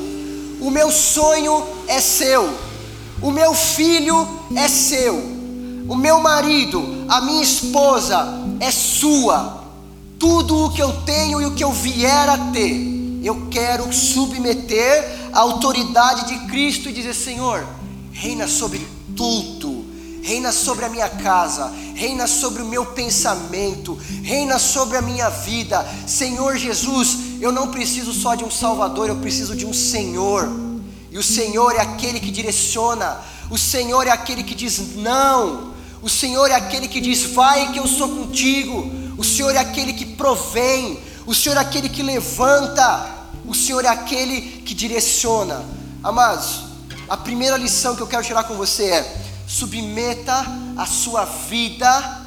[0.60, 2.70] o meu sonho é seu.
[3.22, 5.16] O meu filho é seu,
[5.90, 9.66] o meu marido, a minha esposa é sua.
[10.18, 15.30] Tudo o que eu tenho e o que eu vier a ter, eu quero submeter
[15.34, 17.66] à autoridade de Cristo e dizer: Senhor,
[18.12, 18.88] reina sobre
[19.18, 19.86] tudo,
[20.22, 25.86] reina sobre a minha casa, reina sobre o meu pensamento, reina sobre a minha vida.
[26.08, 30.50] Senhor Jesus, eu não preciso só de um Salvador, eu preciso de um Senhor.
[31.12, 33.18] E o Senhor é aquele que direciona,
[33.50, 37.80] o Senhor é aquele que diz não, o Senhor é aquele que diz vai que
[37.80, 43.10] eu sou contigo, o Senhor é aquele que provém, o Senhor é aquele que levanta,
[43.46, 45.66] o Senhor é aquele que direciona.
[46.04, 46.62] Amados,
[47.10, 50.46] a primeira lição que eu quero tirar com você é: submeta
[50.78, 52.22] a sua vida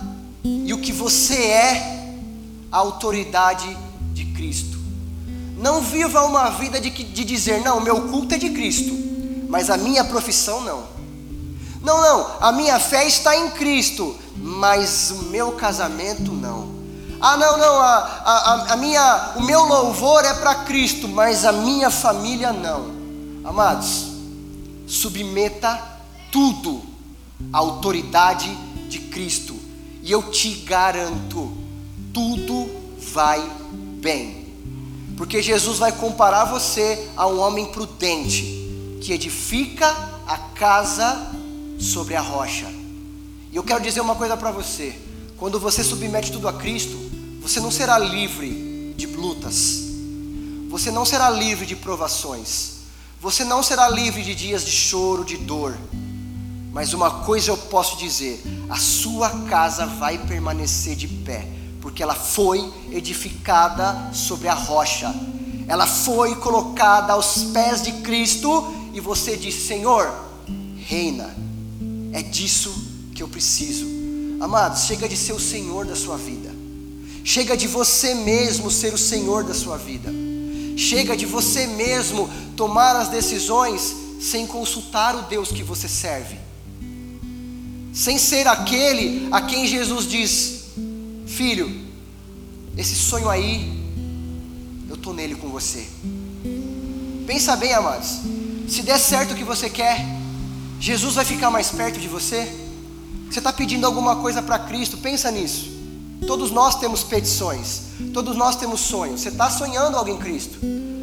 [0.44, 2.16] e o que você é
[2.70, 3.76] à autoridade
[4.12, 4.71] de Cristo.
[5.62, 8.92] Não viva uma vida de, de dizer, não, meu culto é de Cristo,
[9.48, 10.82] mas a minha profissão não.
[11.80, 16.68] Não, não, a minha fé está em Cristo, mas o meu casamento não.
[17.20, 21.52] Ah, não, não, a, a, a minha, o meu louvor é para Cristo, mas a
[21.52, 22.90] minha família não.
[23.44, 24.08] Amados,
[24.88, 25.80] submeta
[26.32, 26.82] tudo
[27.52, 28.52] à autoridade
[28.88, 29.54] de Cristo,
[30.02, 31.56] e eu te garanto,
[32.12, 32.68] tudo
[33.12, 33.40] vai
[34.00, 34.41] bem.
[35.16, 39.88] Porque Jesus vai comparar você a um homem prudente que edifica
[40.26, 41.30] a casa
[41.78, 42.66] sobre a rocha.
[43.50, 44.98] E eu quero dizer uma coisa para você:
[45.36, 46.96] quando você submete tudo a Cristo,
[47.40, 49.82] você não será livre de lutas,
[50.68, 52.82] você não será livre de provações,
[53.20, 55.76] você não será livre de dias de choro, de dor.
[56.72, 61.61] Mas uma coisa eu posso dizer: a sua casa vai permanecer de pé
[61.92, 65.14] porque ela foi edificada sobre a rocha,
[65.68, 70.10] ela foi colocada aos pés de Cristo, e você diz: Senhor,
[70.86, 71.36] reina,
[72.14, 72.72] é disso
[73.14, 73.84] que eu preciso.
[74.40, 76.50] Amados, chega de ser o Senhor da sua vida,
[77.22, 80.10] chega de você mesmo ser o Senhor da sua vida,
[80.78, 82.26] chega de você mesmo
[82.56, 86.38] tomar as decisões sem consultar o Deus que você serve,
[87.92, 90.62] sem ser aquele a quem Jesus diz:
[91.32, 91.81] Filho,
[92.76, 93.82] esse sonho aí,
[94.88, 95.86] eu estou nele com você.
[97.26, 98.20] Pensa bem, amados.
[98.68, 100.04] Se der certo o que você quer,
[100.80, 102.50] Jesus vai ficar mais perto de você.
[103.30, 105.70] Você está pedindo alguma coisa para Cristo, pensa nisso.
[106.26, 109.20] Todos nós temos petições, todos nós temos sonhos.
[109.20, 110.58] Você está sonhando algo em Cristo.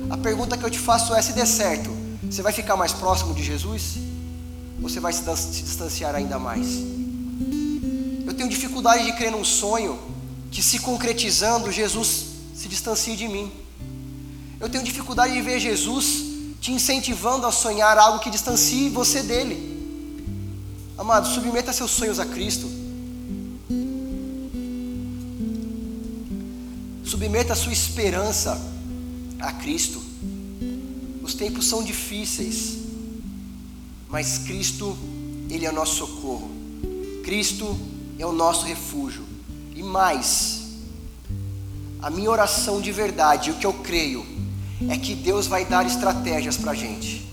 [0.09, 1.89] A pergunta que eu te faço é: se der certo,
[2.24, 3.97] você vai ficar mais próximo de Jesus?
[4.82, 5.24] Ou você vai se
[5.61, 6.67] distanciar ainda mais?
[8.26, 9.99] Eu tenho dificuldade de crer num sonho
[10.52, 12.26] que se concretizando, Jesus
[12.56, 13.52] se distancie de mim.
[14.60, 16.30] Eu tenho dificuldade de ver Jesus
[16.60, 19.78] te incentivando a sonhar algo que distancie você dele.
[20.97, 22.70] Amado, submeta seus sonhos a Cristo.
[27.06, 28.60] Submeta a sua esperança
[29.39, 30.04] a Cristo.
[31.24, 32.78] Os tempos são difíceis,
[34.10, 34.97] mas Cristo,
[35.50, 36.52] Ele é o nosso socorro.
[37.24, 37.78] Cristo
[38.18, 39.28] é o nosso refúgio.
[39.80, 40.59] E mais,
[42.01, 44.25] a minha oração de verdade, o que eu creio,
[44.89, 47.25] é que Deus vai dar estratégias para a gente.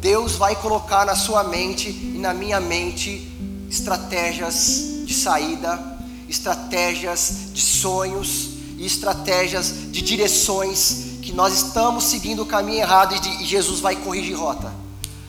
[0.00, 3.28] Deus vai colocar na sua mente e na minha mente
[3.68, 5.98] estratégias de saída,
[6.28, 13.44] estratégias de sonhos e estratégias de direções que nós estamos seguindo o caminho errado e
[13.44, 14.72] Jesus vai corrigir rota.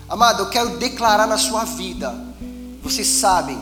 [0.07, 2.13] Amado, eu quero declarar na sua vida,
[2.83, 3.57] vocês sabem,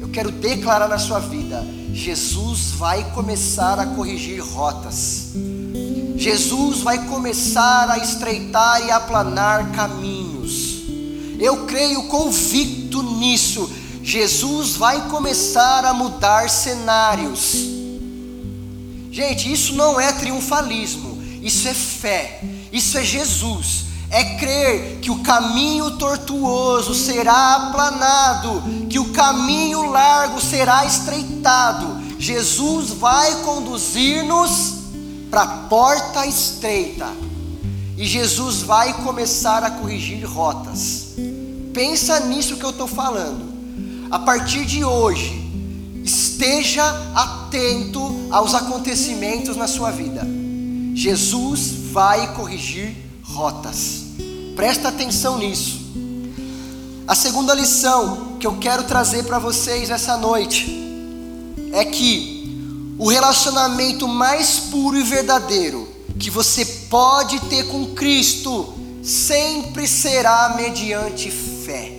[0.00, 1.62] eu quero declarar na sua vida,
[1.92, 5.28] Jesus vai começar a corrigir rotas.
[6.16, 10.82] Jesus vai começar a estreitar e aplanar caminhos.
[11.38, 13.70] Eu creio convicto nisso.
[14.02, 17.72] Jesus vai começar a mudar cenários.
[19.10, 22.40] Gente, isso não é triunfalismo, isso é fé,
[22.72, 23.84] isso é Jesus.
[24.10, 28.62] É crer que o caminho tortuoso será aplanado,
[28.92, 31.98] que o caminho largo será estreitado.
[32.18, 34.74] Jesus vai conduzir-nos
[35.30, 37.08] para a porta estreita.
[37.96, 41.14] E Jesus vai começar a corrigir rotas.
[41.72, 43.50] Pensa nisso que eu estou falando.
[44.10, 45.40] A partir de hoje,
[46.04, 46.84] esteja
[47.14, 50.26] atento aos acontecimentos na sua vida.
[50.94, 54.02] Jesus vai corrigir rotas.
[54.54, 55.80] Presta atenção nisso.
[57.08, 60.66] A segunda lição que eu quero trazer para vocês essa noite
[61.72, 65.86] é que o relacionamento mais puro e verdadeiro
[66.18, 71.92] que você pode ter com Cristo sempre será mediante fé.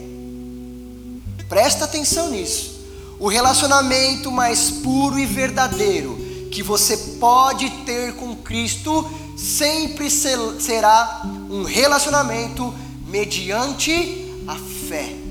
[1.48, 2.78] Presta atenção nisso.
[3.18, 11.64] O relacionamento mais puro e verdadeiro que você pode ter com Cristo sempre será um
[11.64, 12.76] relacionamento
[13.08, 14.56] mediante a
[14.90, 15.23] fé.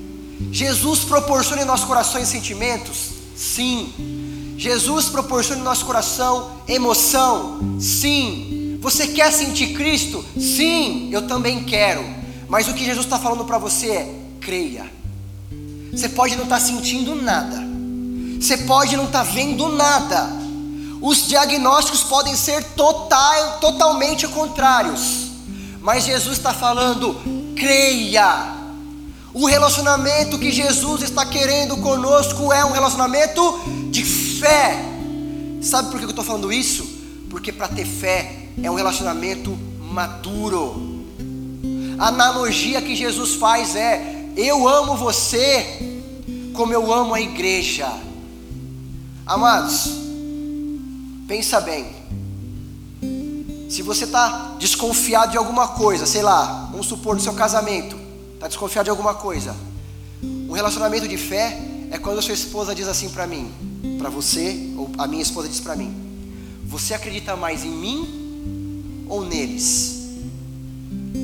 [0.52, 3.08] Jesus proporciona em nossos corações sentimentos?
[3.34, 4.54] Sim.
[4.58, 7.78] Jesus proporciona no nosso coração emoção?
[7.80, 8.78] Sim.
[8.82, 10.22] Você quer sentir Cristo?
[10.38, 12.04] Sim, eu também quero.
[12.48, 14.92] Mas o que Jesus está falando para você é: creia.
[15.90, 17.58] Você pode não estar tá sentindo nada,
[18.38, 20.28] você pode não estar tá vendo nada.
[21.00, 25.30] Os diagnósticos podem ser total, totalmente contrários,
[25.80, 27.16] mas Jesus está falando:
[27.56, 28.61] creia.
[29.34, 33.60] O relacionamento que Jesus está querendo conosco é um relacionamento
[33.90, 34.76] de fé.
[35.62, 36.84] Sabe por que eu estou falando isso?
[37.30, 41.02] Porque para ter fé é um relacionamento maduro.
[41.98, 45.92] A analogia que Jesus faz é: eu amo você
[46.52, 47.90] como eu amo a igreja.
[49.24, 49.90] Amados,
[51.26, 51.86] pensa bem.
[53.70, 57.96] Se você está desconfiado de alguma coisa, sei lá, vamos supor no seu casamento,
[58.42, 59.54] está desconfiado de alguma coisa.
[60.20, 61.60] Um relacionamento de fé
[61.92, 63.52] é quando a sua esposa diz assim para mim:
[63.98, 65.94] para você, ou a minha esposa diz para mim:
[66.64, 70.00] Você acredita mais em mim ou neles?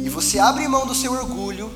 [0.05, 1.69] E você abre mão do seu orgulho,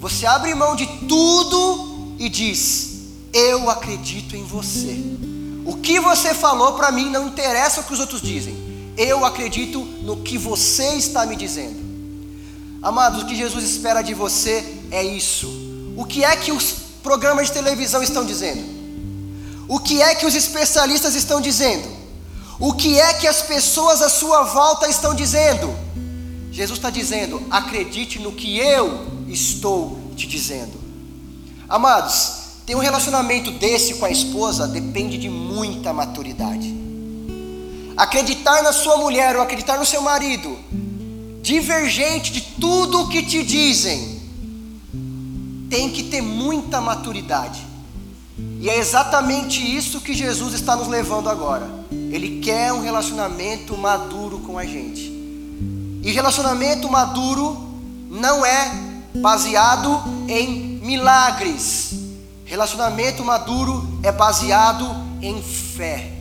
[0.00, 4.96] você abre mão de tudo e diz: Eu acredito em você.
[5.64, 8.56] O que você falou para mim não interessa o que os outros dizem.
[8.96, 11.85] Eu acredito no que você está me dizendo.
[12.86, 15.48] Amados, o que Jesus espera de você é isso.
[15.96, 16.72] O que é que os
[17.02, 18.62] programas de televisão estão dizendo?
[19.66, 21.88] O que é que os especialistas estão dizendo?
[22.60, 25.68] O que é que as pessoas à sua volta estão dizendo?
[26.52, 30.80] Jesus está dizendo: acredite no que eu estou te dizendo.
[31.68, 32.34] Amados,
[32.64, 36.72] ter um relacionamento desse com a esposa depende de muita maturidade.
[37.96, 40.56] Acreditar na sua mulher ou acreditar no seu marido,
[41.46, 44.20] divergente de tudo o que te dizem,
[45.70, 47.64] tem que ter muita maturidade.
[48.60, 51.70] E é exatamente isso que Jesus está nos levando agora.
[51.92, 55.02] Ele quer um relacionamento maduro com a gente.
[56.02, 57.56] E relacionamento maduro
[58.10, 58.72] não é
[59.14, 61.94] baseado em milagres.
[62.44, 64.84] Relacionamento maduro é baseado
[65.22, 66.12] em fé.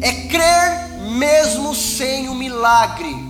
[0.00, 3.27] É crer mesmo sem o milagre.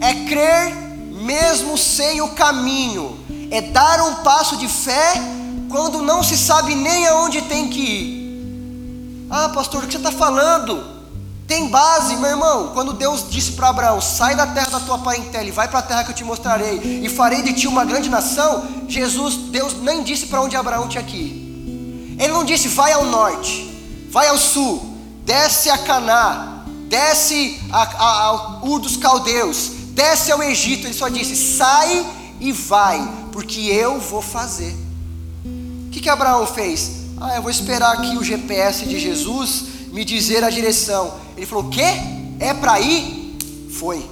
[0.00, 0.74] É crer
[1.12, 3.18] mesmo sem o caminho.
[3.50, 5.14] É dar um passo de fé
[5.68, 8.18] quando não se sabe nem aonde tem que ir.
[9.30, 10.98] Ah, pastor, o que você está falando?
[11.46, 12.72] Tem base, meu irmão.
[12.74, 15.82] Quando Deus disse para Abraão: sai da terra da tua parentela e vai para a
[15.82, 18.66] terra que eu te mostrarei, e farei de ti uma grande nação.
[18.86, 22.16] Jesus, Deus nem disse para onde Abraão tinha que ir.
[22.18, 24.94] Ele não disse: vai ao norte, vai ao sul,
[25.24, 30.86] desce a Caná, desce a, Ur dos Caldeus, desce ao Egito.
[30.86, 32.06] Ele só disse: sai
[32.40, 32.98] e vai,
[33.32, 34.74] porque eu vou fazer
[35.98, 36.92] que, que Abraão fez?
[37.20, 41.12] Ah, eu vou esperar aqui o GPS de Jesus me dizer a direção.
[41.36, 41.86] Ele falou: Quê?
[42.38, 43.36] É para ir?
[43.72, 44.08] Foi.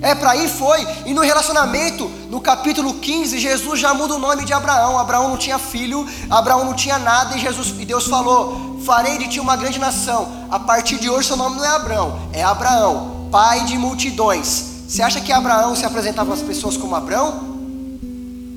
[0.00, 0.48] É para ir?
[0.48, 0.80] Foi.
[1.06, 4.98] E no relacionamento, No capítulo 15, Jesus já muda o nome de Abraão.
[4.98, 9.28] Abraão não tinha filho, Abraão não tinha nada, e Jesus e Deus falou: Farei de
[9.28, 10.46] ti uma grande nação.
[10.50, 14.64] A partir de hoje seu nome não é Abraão, é Abraão, pai de multidões.
[14.86, 17.50] Você acha que Abraão se apresentava às pessoas como Abraão?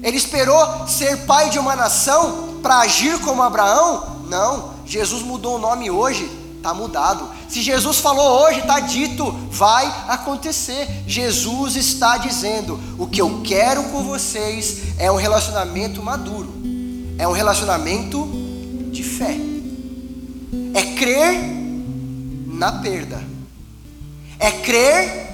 [0.03, 4.25] Ele esperou ser pai de uma nação para agir como Abraão?
[4.29, 4.75] Não.
[4.85, 7.27] Jesus mudou o nome hoje, está mudado.
[7.47, 10.87] Se Jesus falou hoje, está dito, vai acontecer.
[11.07, 16.53] Jesus está dizendo: o que eu quero com vocês é um relacionamento maduro,
[17.17, 18.27] é um relacionamento
[18.91, 19.37] de fé,
[20.73, 21.55] é crer
[22.45, 23.34] na perda,
[24.45, 25.33] é crer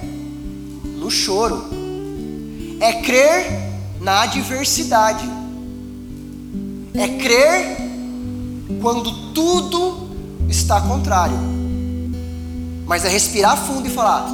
[0.96, 1.66] no choro,
[2.80, 3.44] é crer
[4.00, 5.28] na adversidade,
[6.94, 7.76] é crer
[8.80, 10.08] quando tudo
[10.48, 11.36] está contrário,
[12.86, 14.26] mas é respirar fundo e falar: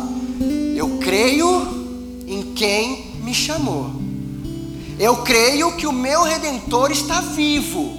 [0.76, 3.90] Eu creio em quem me chamou,
[4.96, 7.98] eu creio que o meu redentor está vivo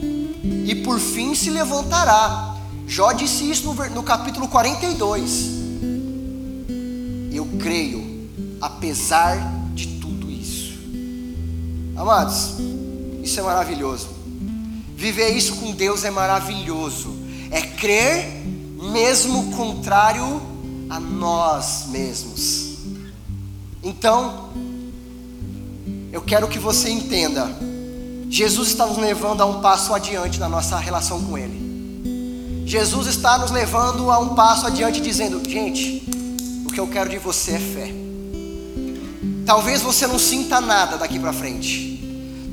[0.66, 2.56] e por fim se levantará.
[2.88, 5.59] Jó disse isso no, capítulo 42.
[7.40, 8.28] Eu creio,
[8.60, 9.38] apesar
[9.74, 10.74] de tudo isso.
[11.96, 12.56] Amados,
[13.24, 14.10] isso é maravilhoso.
[14.94, 17.16] Viver isso com Deus é maravilhoso.
[17.50, 18.44] É crer
[18.92, 20.42] mesmo contrário
[20.90, 22.80] a nós mesmos.
[23.82, 24.50] Então,
[26.12, 27.50] eu quero que você entenda.
[28.30, 32.66] Jesus está nos levando a um passo adiante na nossa relação com Ele.
[32.66, 36.19] Jesus está nos levando a um passo adiante, dizendo: gente,
[36.70, 37.94] o que eu quero de você é fé.
[39.46, 41.90] Talvez você não sinta nada daqui para frente.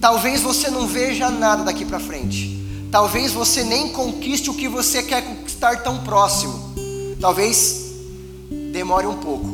[0.01, 2.57] Talvez você não veja nada daqui para frente.
[2.91, 6.75] Talvez você nem conquiste o que você quer conquistar tão próximo.
[7.21, 7.93] Talvez
[8.73, 9.47] demore um pouco.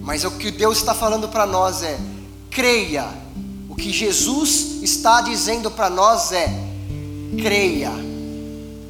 [0.00, 1.98] Mas o que Deus está falando para nós é:
[2.50, 3.06] creia.
[3.68, 6.48] O que Jesus está dizendo para nós é:
[7.40, 7.92] creia.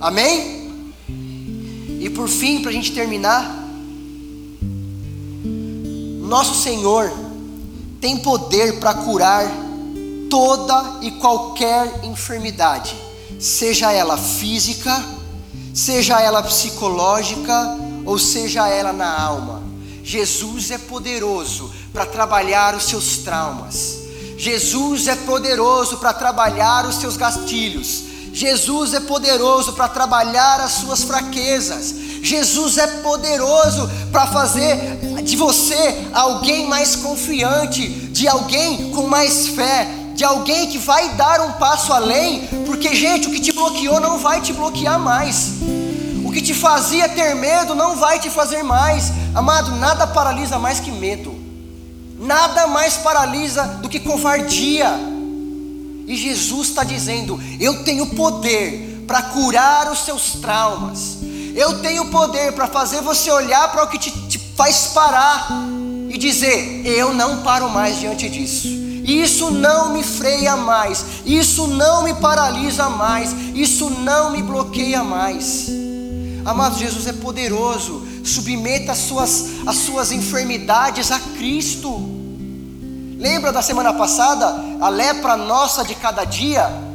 [0.00, 0.84] Amém?
[2.00, 3.61] E por fim, para a gente terminar,
[6.32, 7.12] nosso Senhor
[8.00, 9.44] tem poder para curar
[10.30, 12.96] toda e qualquer enfermidade,
[13.38, 15.04] seja ela física,
[15.74, 17.76] seja ela psicológica
[18.06, 19.62] ou seja ela na alma.
[20.02, 23.98] Jesus é poderoso para trabalhar os seus traumas.
[24.38, 28.04] Jesus é poderoso para trabalhar os seus gastilhos.
[28.32, 31.94] Jesus é poderoso para trabalhar as suas fraquezas.
[32.22, 34.76] Jesus é poderoso para fazer
[35.24, 41.40] de você alguém mais confiante, de alguém com mais fé, de alguém que vai dar
[41.40, 45.54] um passo além, porque, gente, o que te bloqueou não vai te bloquear mais.
[46.24, 49.12] O que te fazia ter medo não vai te fazer mais.
[49.34, 51.34] Amado, nada paralisa mais que medo.
[52.18, 54.88] Nada mais paralisa do que covardia.
[56.06, 61.18] E Jesus está dizendo: Eu tenho poder para curar os seus traumas.
[61.54, 65.48] Eu tenho poder para fazer você olhar para o que te, te faz parar
[66.08, 68.68] e dizer: Eu não paro mais diante disso.
[69.04, 75.68] Isso não me freia mais, isso não me paralisa mais, isso não me bloqueia mais.
[76.44, 82.10] Amado, Jesus é poderoso, submeta as suas, as suas enfermidades a Cristo.
[83.18, 84.54] Lembra da semana passada?
[84.80, 86.91] A lepra nossa de cada dia?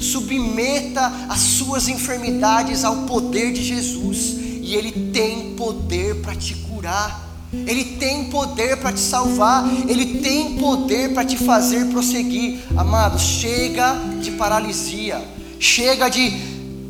[0.00, 7.28] Submeta as suas enfermidades ao poder de Jesus, e Ele tem poder para te curar.
[7.52, 12.60] Ele tem poder para te salvar, Ele tem poder para te fazer prosseguir.
[12.76, 15.20] Amado, chega de paralisia,
[15.58, 16.30] chega de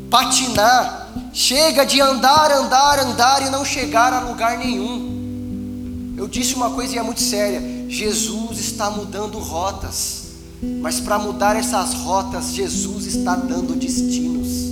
[0.09, 6.13] patinar, chega de andar, andar, andar e não chegar a lugar nenhum.
[6.15, 7.59] Eu disse uma coisa e é muito séria.
[7.89, 10.20] Jesus está mudando rotas,
[10.61, 14.71] mas para mudar essas rotas, Jesus está dando destinos.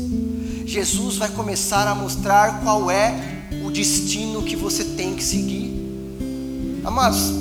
[0.65, 3.13] Jesus vai começar a mostrar qual é
[3.65, 5.73] o destino que você tem que seguir.
[6.83, 7.33] Amados,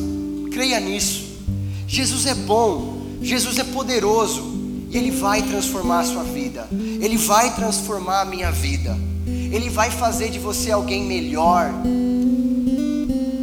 [0.51, 1.25] creia nisso.
[1.87, 4.43] Jesus é bom, Jesus é poderoso,
[4.91, 8.97] e Ele vai transformar a sua vida, Ele vai transformar a minha vida,
[9.27, 11.71] Ele vai fazer de você alguém melhor.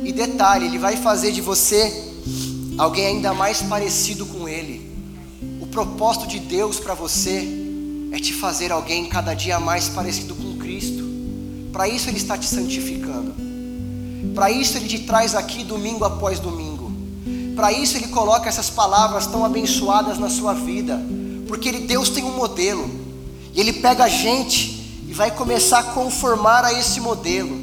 [0.03, 2.05] E detalhe, Ele vai fazer de você
[2.77, 4.44] alguém ainda mais parecido com
[5.75, 7.45] propósito de Deus para você
[8.09, 11.03] é te fazer alguém cada dia mais parecido com Cristo.
[11.73, 13.35] Para isso Ele está te santificando.
[14.33, 16.89] Para isso Ele te traz aqui domingo após domingo.
[17.57, 20.97] Para isso Ele coloca essas palavras tão abençoadas na sua vida.
[21.45, 22.89] Porque ele, Deus tem um modelo.
[23.53, 27.53] E Ele pega a gente e vai começar a conformar a esse modelo.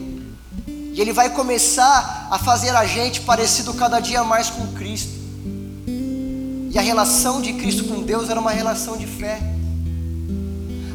[0.67, 5.22] E Ele vai começar a fazer a gente parecido cada dia mais com Cristo.
[6.73, 9.39] E a relação de Cristo com Deus era uma relação de fé.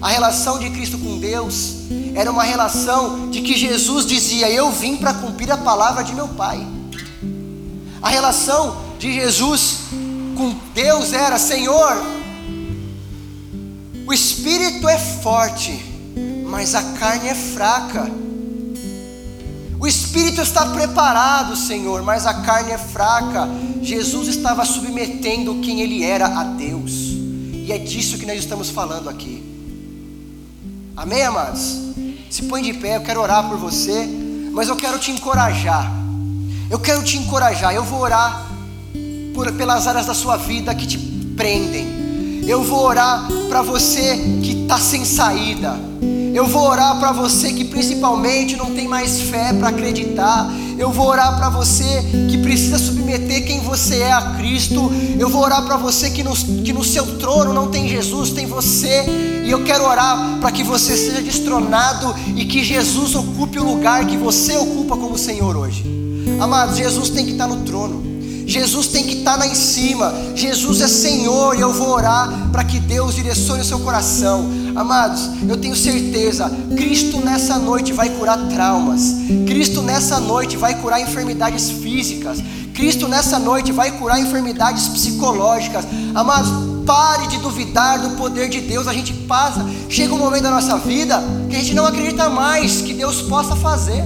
[0.01, 1.75] A relação de Cristo com Deus
[2.15, 6.27] era uma relação de que Jesus dizia: Eu vim para cumprir a palavra de meu
[6.29, 6.65] Pai.
[8.01, 9.81] A relação de Jesus
[10.35, 11.95] com Deus era: Senhor,
[14.07, 15.79] o espírito é forte,
[16.43, 18.11] mas a carne é fraca.
[19.79, 23.47] O espírito está preparado, Senhor, mas a carne é fraca.
[23.81, 26.91] Jesus estava submetendo quem ele era a Deus,
[27.53, 29.43] e é disso que nós estamos falando aqui.
[30.95, 31.77] Amém, amados?
[32.29, 34.07] Se põe de pé, eu quero orar por você,
[34.51, 35.91] mas eu quero te encorajar.
[36.69, 37.73] Eu quero te encorajar.
[37.73, 38.47] Eu vou orar
[39.33, 40.97] por, pelas áreas da sua vida que te
[41.37, 42.43] prendem.
[42.47, 45.77] Eu vou orar para você que está sem saída.
[46.33, 50.51] Eu vou orar para você que principalmente não tem mais fé para acreditar.
[50.77, 54.91] Eu vou orar para você que precisa submeter quem você é a Cristo.
[55.19, 58.45] Eu vou orar para você que no, que no seu trono não tem Jesus, tem
[58.45, 59.05] você.
[59.43, 64.05] E eu quero orar para que você seja destronado e que Jesus ocupe o lugar
[64.05, 65.83] que você ocupa como Senhor hoje.
[66.39, 68.16] Amados, Jesus tem que estar no trono.
[68.47, 70.13] Jesus tem que estar lá em cima.
[70.33, 74.49] Jesus é Senhor e eu vou orar para que Deus direcione o seu coração.
[74.73, 79.15] Amados, eu tenho certeza, Cristo nessa noite vai curar traumas.
[79.45, 82.39] Cristo nessa noite vai curar enfermidades físicas.
[82.73, 85.83] Cristo nessa noite vai curar enfermidades psicológicas.
[86.15, 86.49] Amados,
[86.85, 88.87] pare de duvidar do poder de Deus.
[88.87, 92.81] A gente passa, chega um momento da nossa vida que a gente não acredita mais
[92.81, 94.05] que Deus possa fazer.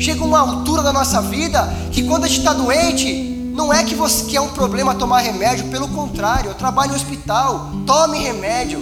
[0.00, 3.94] Chega uma altura da nossa vida que quando a gente está doente, não é que,
[3.94, 8.78] você, que é um problema tomar remédio, pelo contrário, eu trabalho em hospital, tome remédio.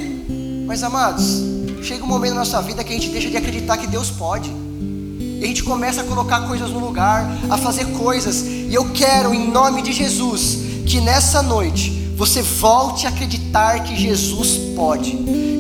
[0.66, 1.40] Mas amados,
[1.80, 4.50] chega um momento na nossa vida que a gente deixa de acreditar que Deus pode.
[4.50, 8.42] E a gente começa a colocar coisas no lugar, a fazer coisas.
[8.42, 13.94] E eu quero, em nome de Jesus, que nessa noite você volte a acreditar que
[13.96, 15.12] Jesus pode.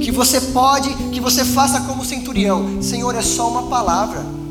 [0.02, 2.82] Que você pode, que você faça como centurião.
[2.82, 4.43] Senhor, é só uma palavra.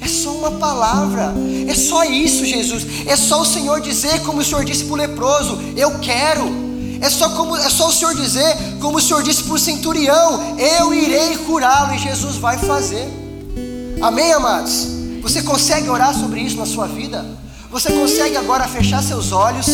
[0.00, 1.34] É só uma palavra,
[1.66, 3.06] é só isso, Jesus.
[3.06, 6.68] É só o Senhor dizer, como o Senhor disse para o leproso: Eu quero.
[7.00, 10.56] É só, como, é só o Senhor dizer, como o Senhor disse para o centurião:
[10.58, 13.08] Eu irei curá-lo, e Jesus vai fazer.
[14.00, 14.86] Amém, amados?
[15.22, 17.24] Você consegue orar sobre isso na sua vida?
[17.70, 19.66] Você consegue agora fechar seus olhos?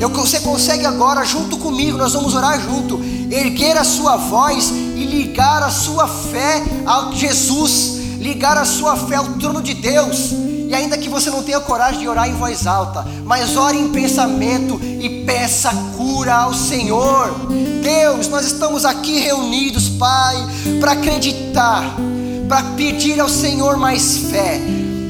[0.00, 5.04] Eu, você consegue agora, junto comigo, nós vamos orar junto, erguer a sua voz e
[5.04, 10.30] ligar a sua fé a Jesus ligar a sua fé ao trono de Deus.
[10.68, 13.88] E ainda que você não tenha coragem de orar em voz alta, mas ore em
[13.88, 17.34] pensamento e peça cura ao Senhor.
[17.82, 20.36] Deus, nós estamos aqui reunidos, Pai,
[20.80, 21.84] para acreditar,
[22.48, 24.58] para pedir ao Senhor mais fé.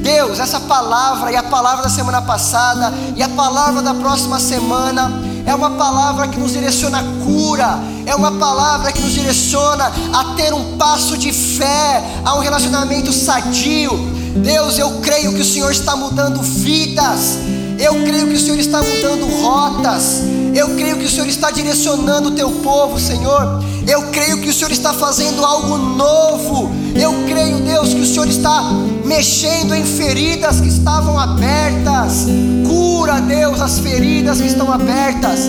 [0.02, 5.12] Deus, essa palavra e a palavra da semana passada e a palavra da próxima semana
[5.46, 10.34] é uma palavra que nos direciona a cura, é uma palavra que nos direciona a
[10.36, 13.90] ter um passo de fé, a um relacionamento sadio.
[14.36, 17.38] Deus, eu creio que o Senhor está mudando vidas,
[17.78, 20.22] eu creio que o Senhor está mudando rotas,
[20.54, 23.62] eu creio que o Senhor está direcionando o teu povo, Senhor.
[23.86, 26.70] Eu creio que o Senhor está fazendo algo novo.
[26.94, 28.62] Eu creio, Deus, que o Senhor está
[29.04, 32.26] mexendo em feridas que estavam abertas.
[32.66, 35.48] Cura, Deus, as feridas que estão abertas.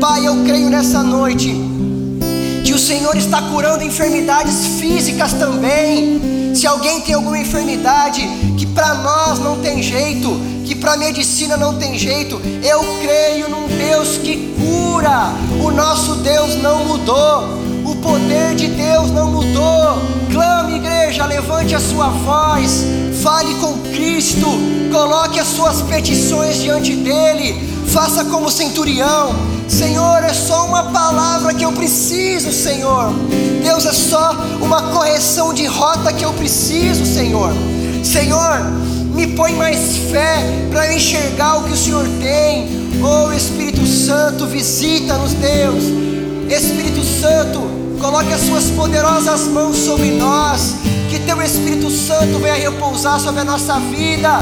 [0.00, 1.54] Pai, eu creio nessa noite
[2.64, 6.54] que o Senhor está curando enfermidades físicas também.
[6.54, 8.22] Se alguém tem alguma enfermidade
[8.74, 10.28] para nós não tem jeito,
[10.64, 15.32] que para a medicina não tem jeito, eu creio num Deus que cura.
[15.62, 17.64] O nosso Deus não mudou.
[17.84, 19.98] O poder de Deus não mudou.
[20.32, 22.84] Clame, igreja, levante a sua voz,
[23.22, 24.46] fale com Cristo,
[24.90, 29.34] coloque as suas petições diante dele, faça como centurião.
[29.68, 33.12] Senhor, é só uma palavra que eu preciso, Senhor.
[33.62, 37.52] Deus, é só uma correção de rota que eu preciso, Senhor.
[38.04, 38.60] Senhor,
[39.14, 40.38] me põe mais fé
[40.70, 42.68] para enxergar o que o Senhor tem.
[43.02, 45.84] Oh Espírito Santo, visita-nos, Deus.
[46.48, 47.60] Espírito Santo,
[48.00, 50.74] coloque as suas poderosas mãos sobre nós,
[51.10, 54.38] que teu Espírito Santo venha repousar sobre a nossa vida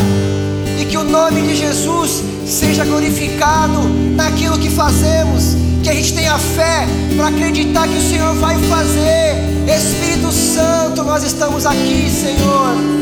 [0.80, 6.36] e que o nome de Jesus seja glorificado naquilo que fazemos, que a gente tenha
[6.38, 6.86] fé
[7.16, 9.36] para acreditar que o Senhor vai fazer.
[9.68, 13.01] Espírito Santo, nós estamos aqui, Senhor.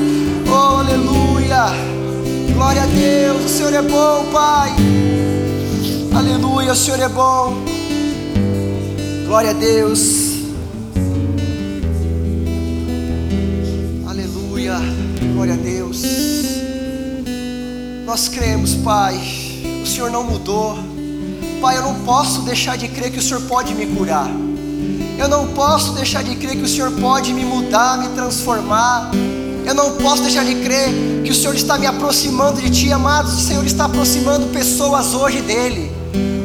[0.51, 1.67] Oh, aleluia.
[2.53, 4.71] Glória a Deus, o Senhor é bom, Pai.
[6.13, 7.55] Aleluia, o Senhor é bom.
[9.27, 10.41] Glória a Deus.
[14.09, 14.75] Aleluia.
[15.35, 16.03] Glória a Deus.
[18.05, 19.17] Nós cremos, Pai.
[19.83, 20.77] O Senhor não mudou.
[21.61, 24.29] Pai, eu não posso deixar de crer que o Senhor pode me curar.
[25.17, 29.13] Eu não posso deixar de crer que o Senhor pode me mudar, me transformar.
[29.71, 30.89] Eu não posso deixar de crer
[31.23, 33.35] que o Senhor está me aproximando de Ti, amados.
[33.35, 35.93] O Senhor está aproximando pessoas hoje dele.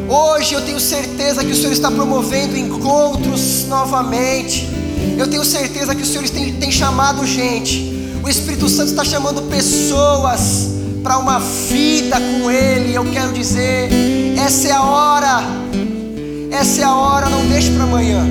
[0.08, 4.70] Hoje eu tenho certeza que o Senhor está promovendo encontros novamente.
[5.18, 8.14] Eu tenho certeza que o Senhor tem, tem chamado gente.
[8.24, 10.70] O Espírito Santo está chamando pessoas
[11.02, 12.94] para uma vida com Ele.
[12.94, 13.90] Eu quero dizer,
[14.38, 15.44] essa é a hora.
[16.52, 18.24] Essa é a hora, não deixe para amanhã.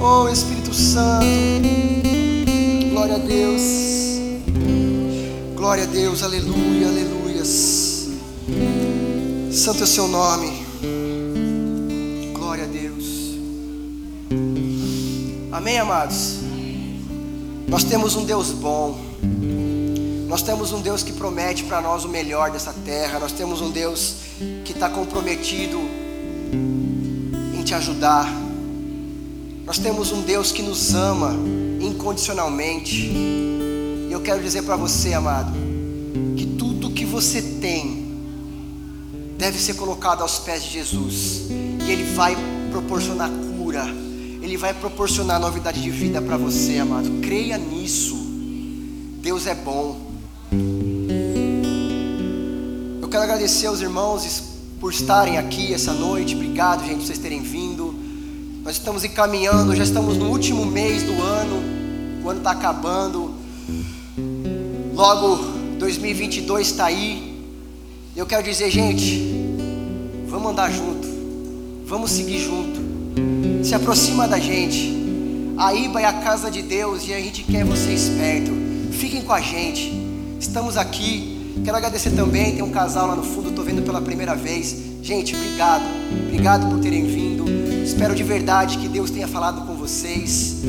[0.00, 1.99] Oh Espírito Santo,
[3.00, 3.62] glória a Deus,
[5.56, 8.10] glória a Deus, aleluia, aleluias.
[9.50, 10.52] Santo é o seu nome,
[12.34, 13.38] glória a Deus.
[15.50, 16.40] Amém, amados?
[17.68, 19.00] Nós temos um Deus bom.
[20.28, 23.18] Nós temos um Deus que promete para nós o melhor dessa terra.
[23.18, 24.16] Nós temos um Deus
[24.62, 25.78] que está comprometido
[26.52, 28.30] em te ajudar.
[29.64, 31.34] Nós temos um Deus que nos ama
[31.80, 32.96] incondicionalmente.
[33.06, 35.52] E eu quero dizer para você, amado,
[36.36, 38.00] que tudo que você tem
[39.38, 41.42] deve ser colocado aos pés de Jesus.
[41.86, 42.36] E Ele vai
[42.70, 43.84] proporcionar cura.
[44.42, 47.20] Ele vai proporcionar novidade de vida para você, amado.
[47.22, 48.16] Creia nisso.
[49.22, 50.10] Deus é bom.
[53.00, 54.42] Eu quero agradecer aos irmãos
[54.80, 56.34] por estarem aqui essa noite.
[56.34, 57.99] Obrigado, gente, por vocês terem vindo.
[58.62, 61.62] Nós estamos encaminhando, já estamos no último mês do ano.
[62.22, 63.32] O ano está acabando.
[64.94, 65.36] Logo
[65.78, 67.42] 2022 está aí.
[68.14, 69.22] Eu quero dizer, gente,
[70.28, 71.08] vamos andar junto.
[71.86, 72.80] Vamos seguir junto.
[73.64, 74.94] Se aproxima da gente.
[75.56, 78.52] A IBA é a casa de Deus e a gente quer vocês perto.
[78.92, 79.90] Fiquem com a gente.
[80.38, 81.54] Estamos aqui.
[81.64, 84.76] Quero agradecer também, tem um casal lá no fundo, estou vendo pela primeira vez.
[85.02, 85.84] Gente, obrigado.
[86.26, 87.29] Obrigado por terem vindo.
[87.84, 90.62] Espero de verdade que Deus tenha falado com vocês.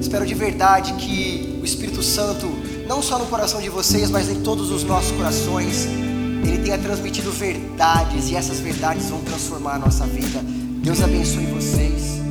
[0.00, 2.46] Espero de verdade que o Espírito Santo,
[2.86, 5.86] não só no coração de vocês, mas em todos os nossos corações,
[6.44, 10.40] ele tenha transmitido verdades e essas verdades vão transformar a nossa vida.
[10.82, 12.25] Deus abençoe vocês.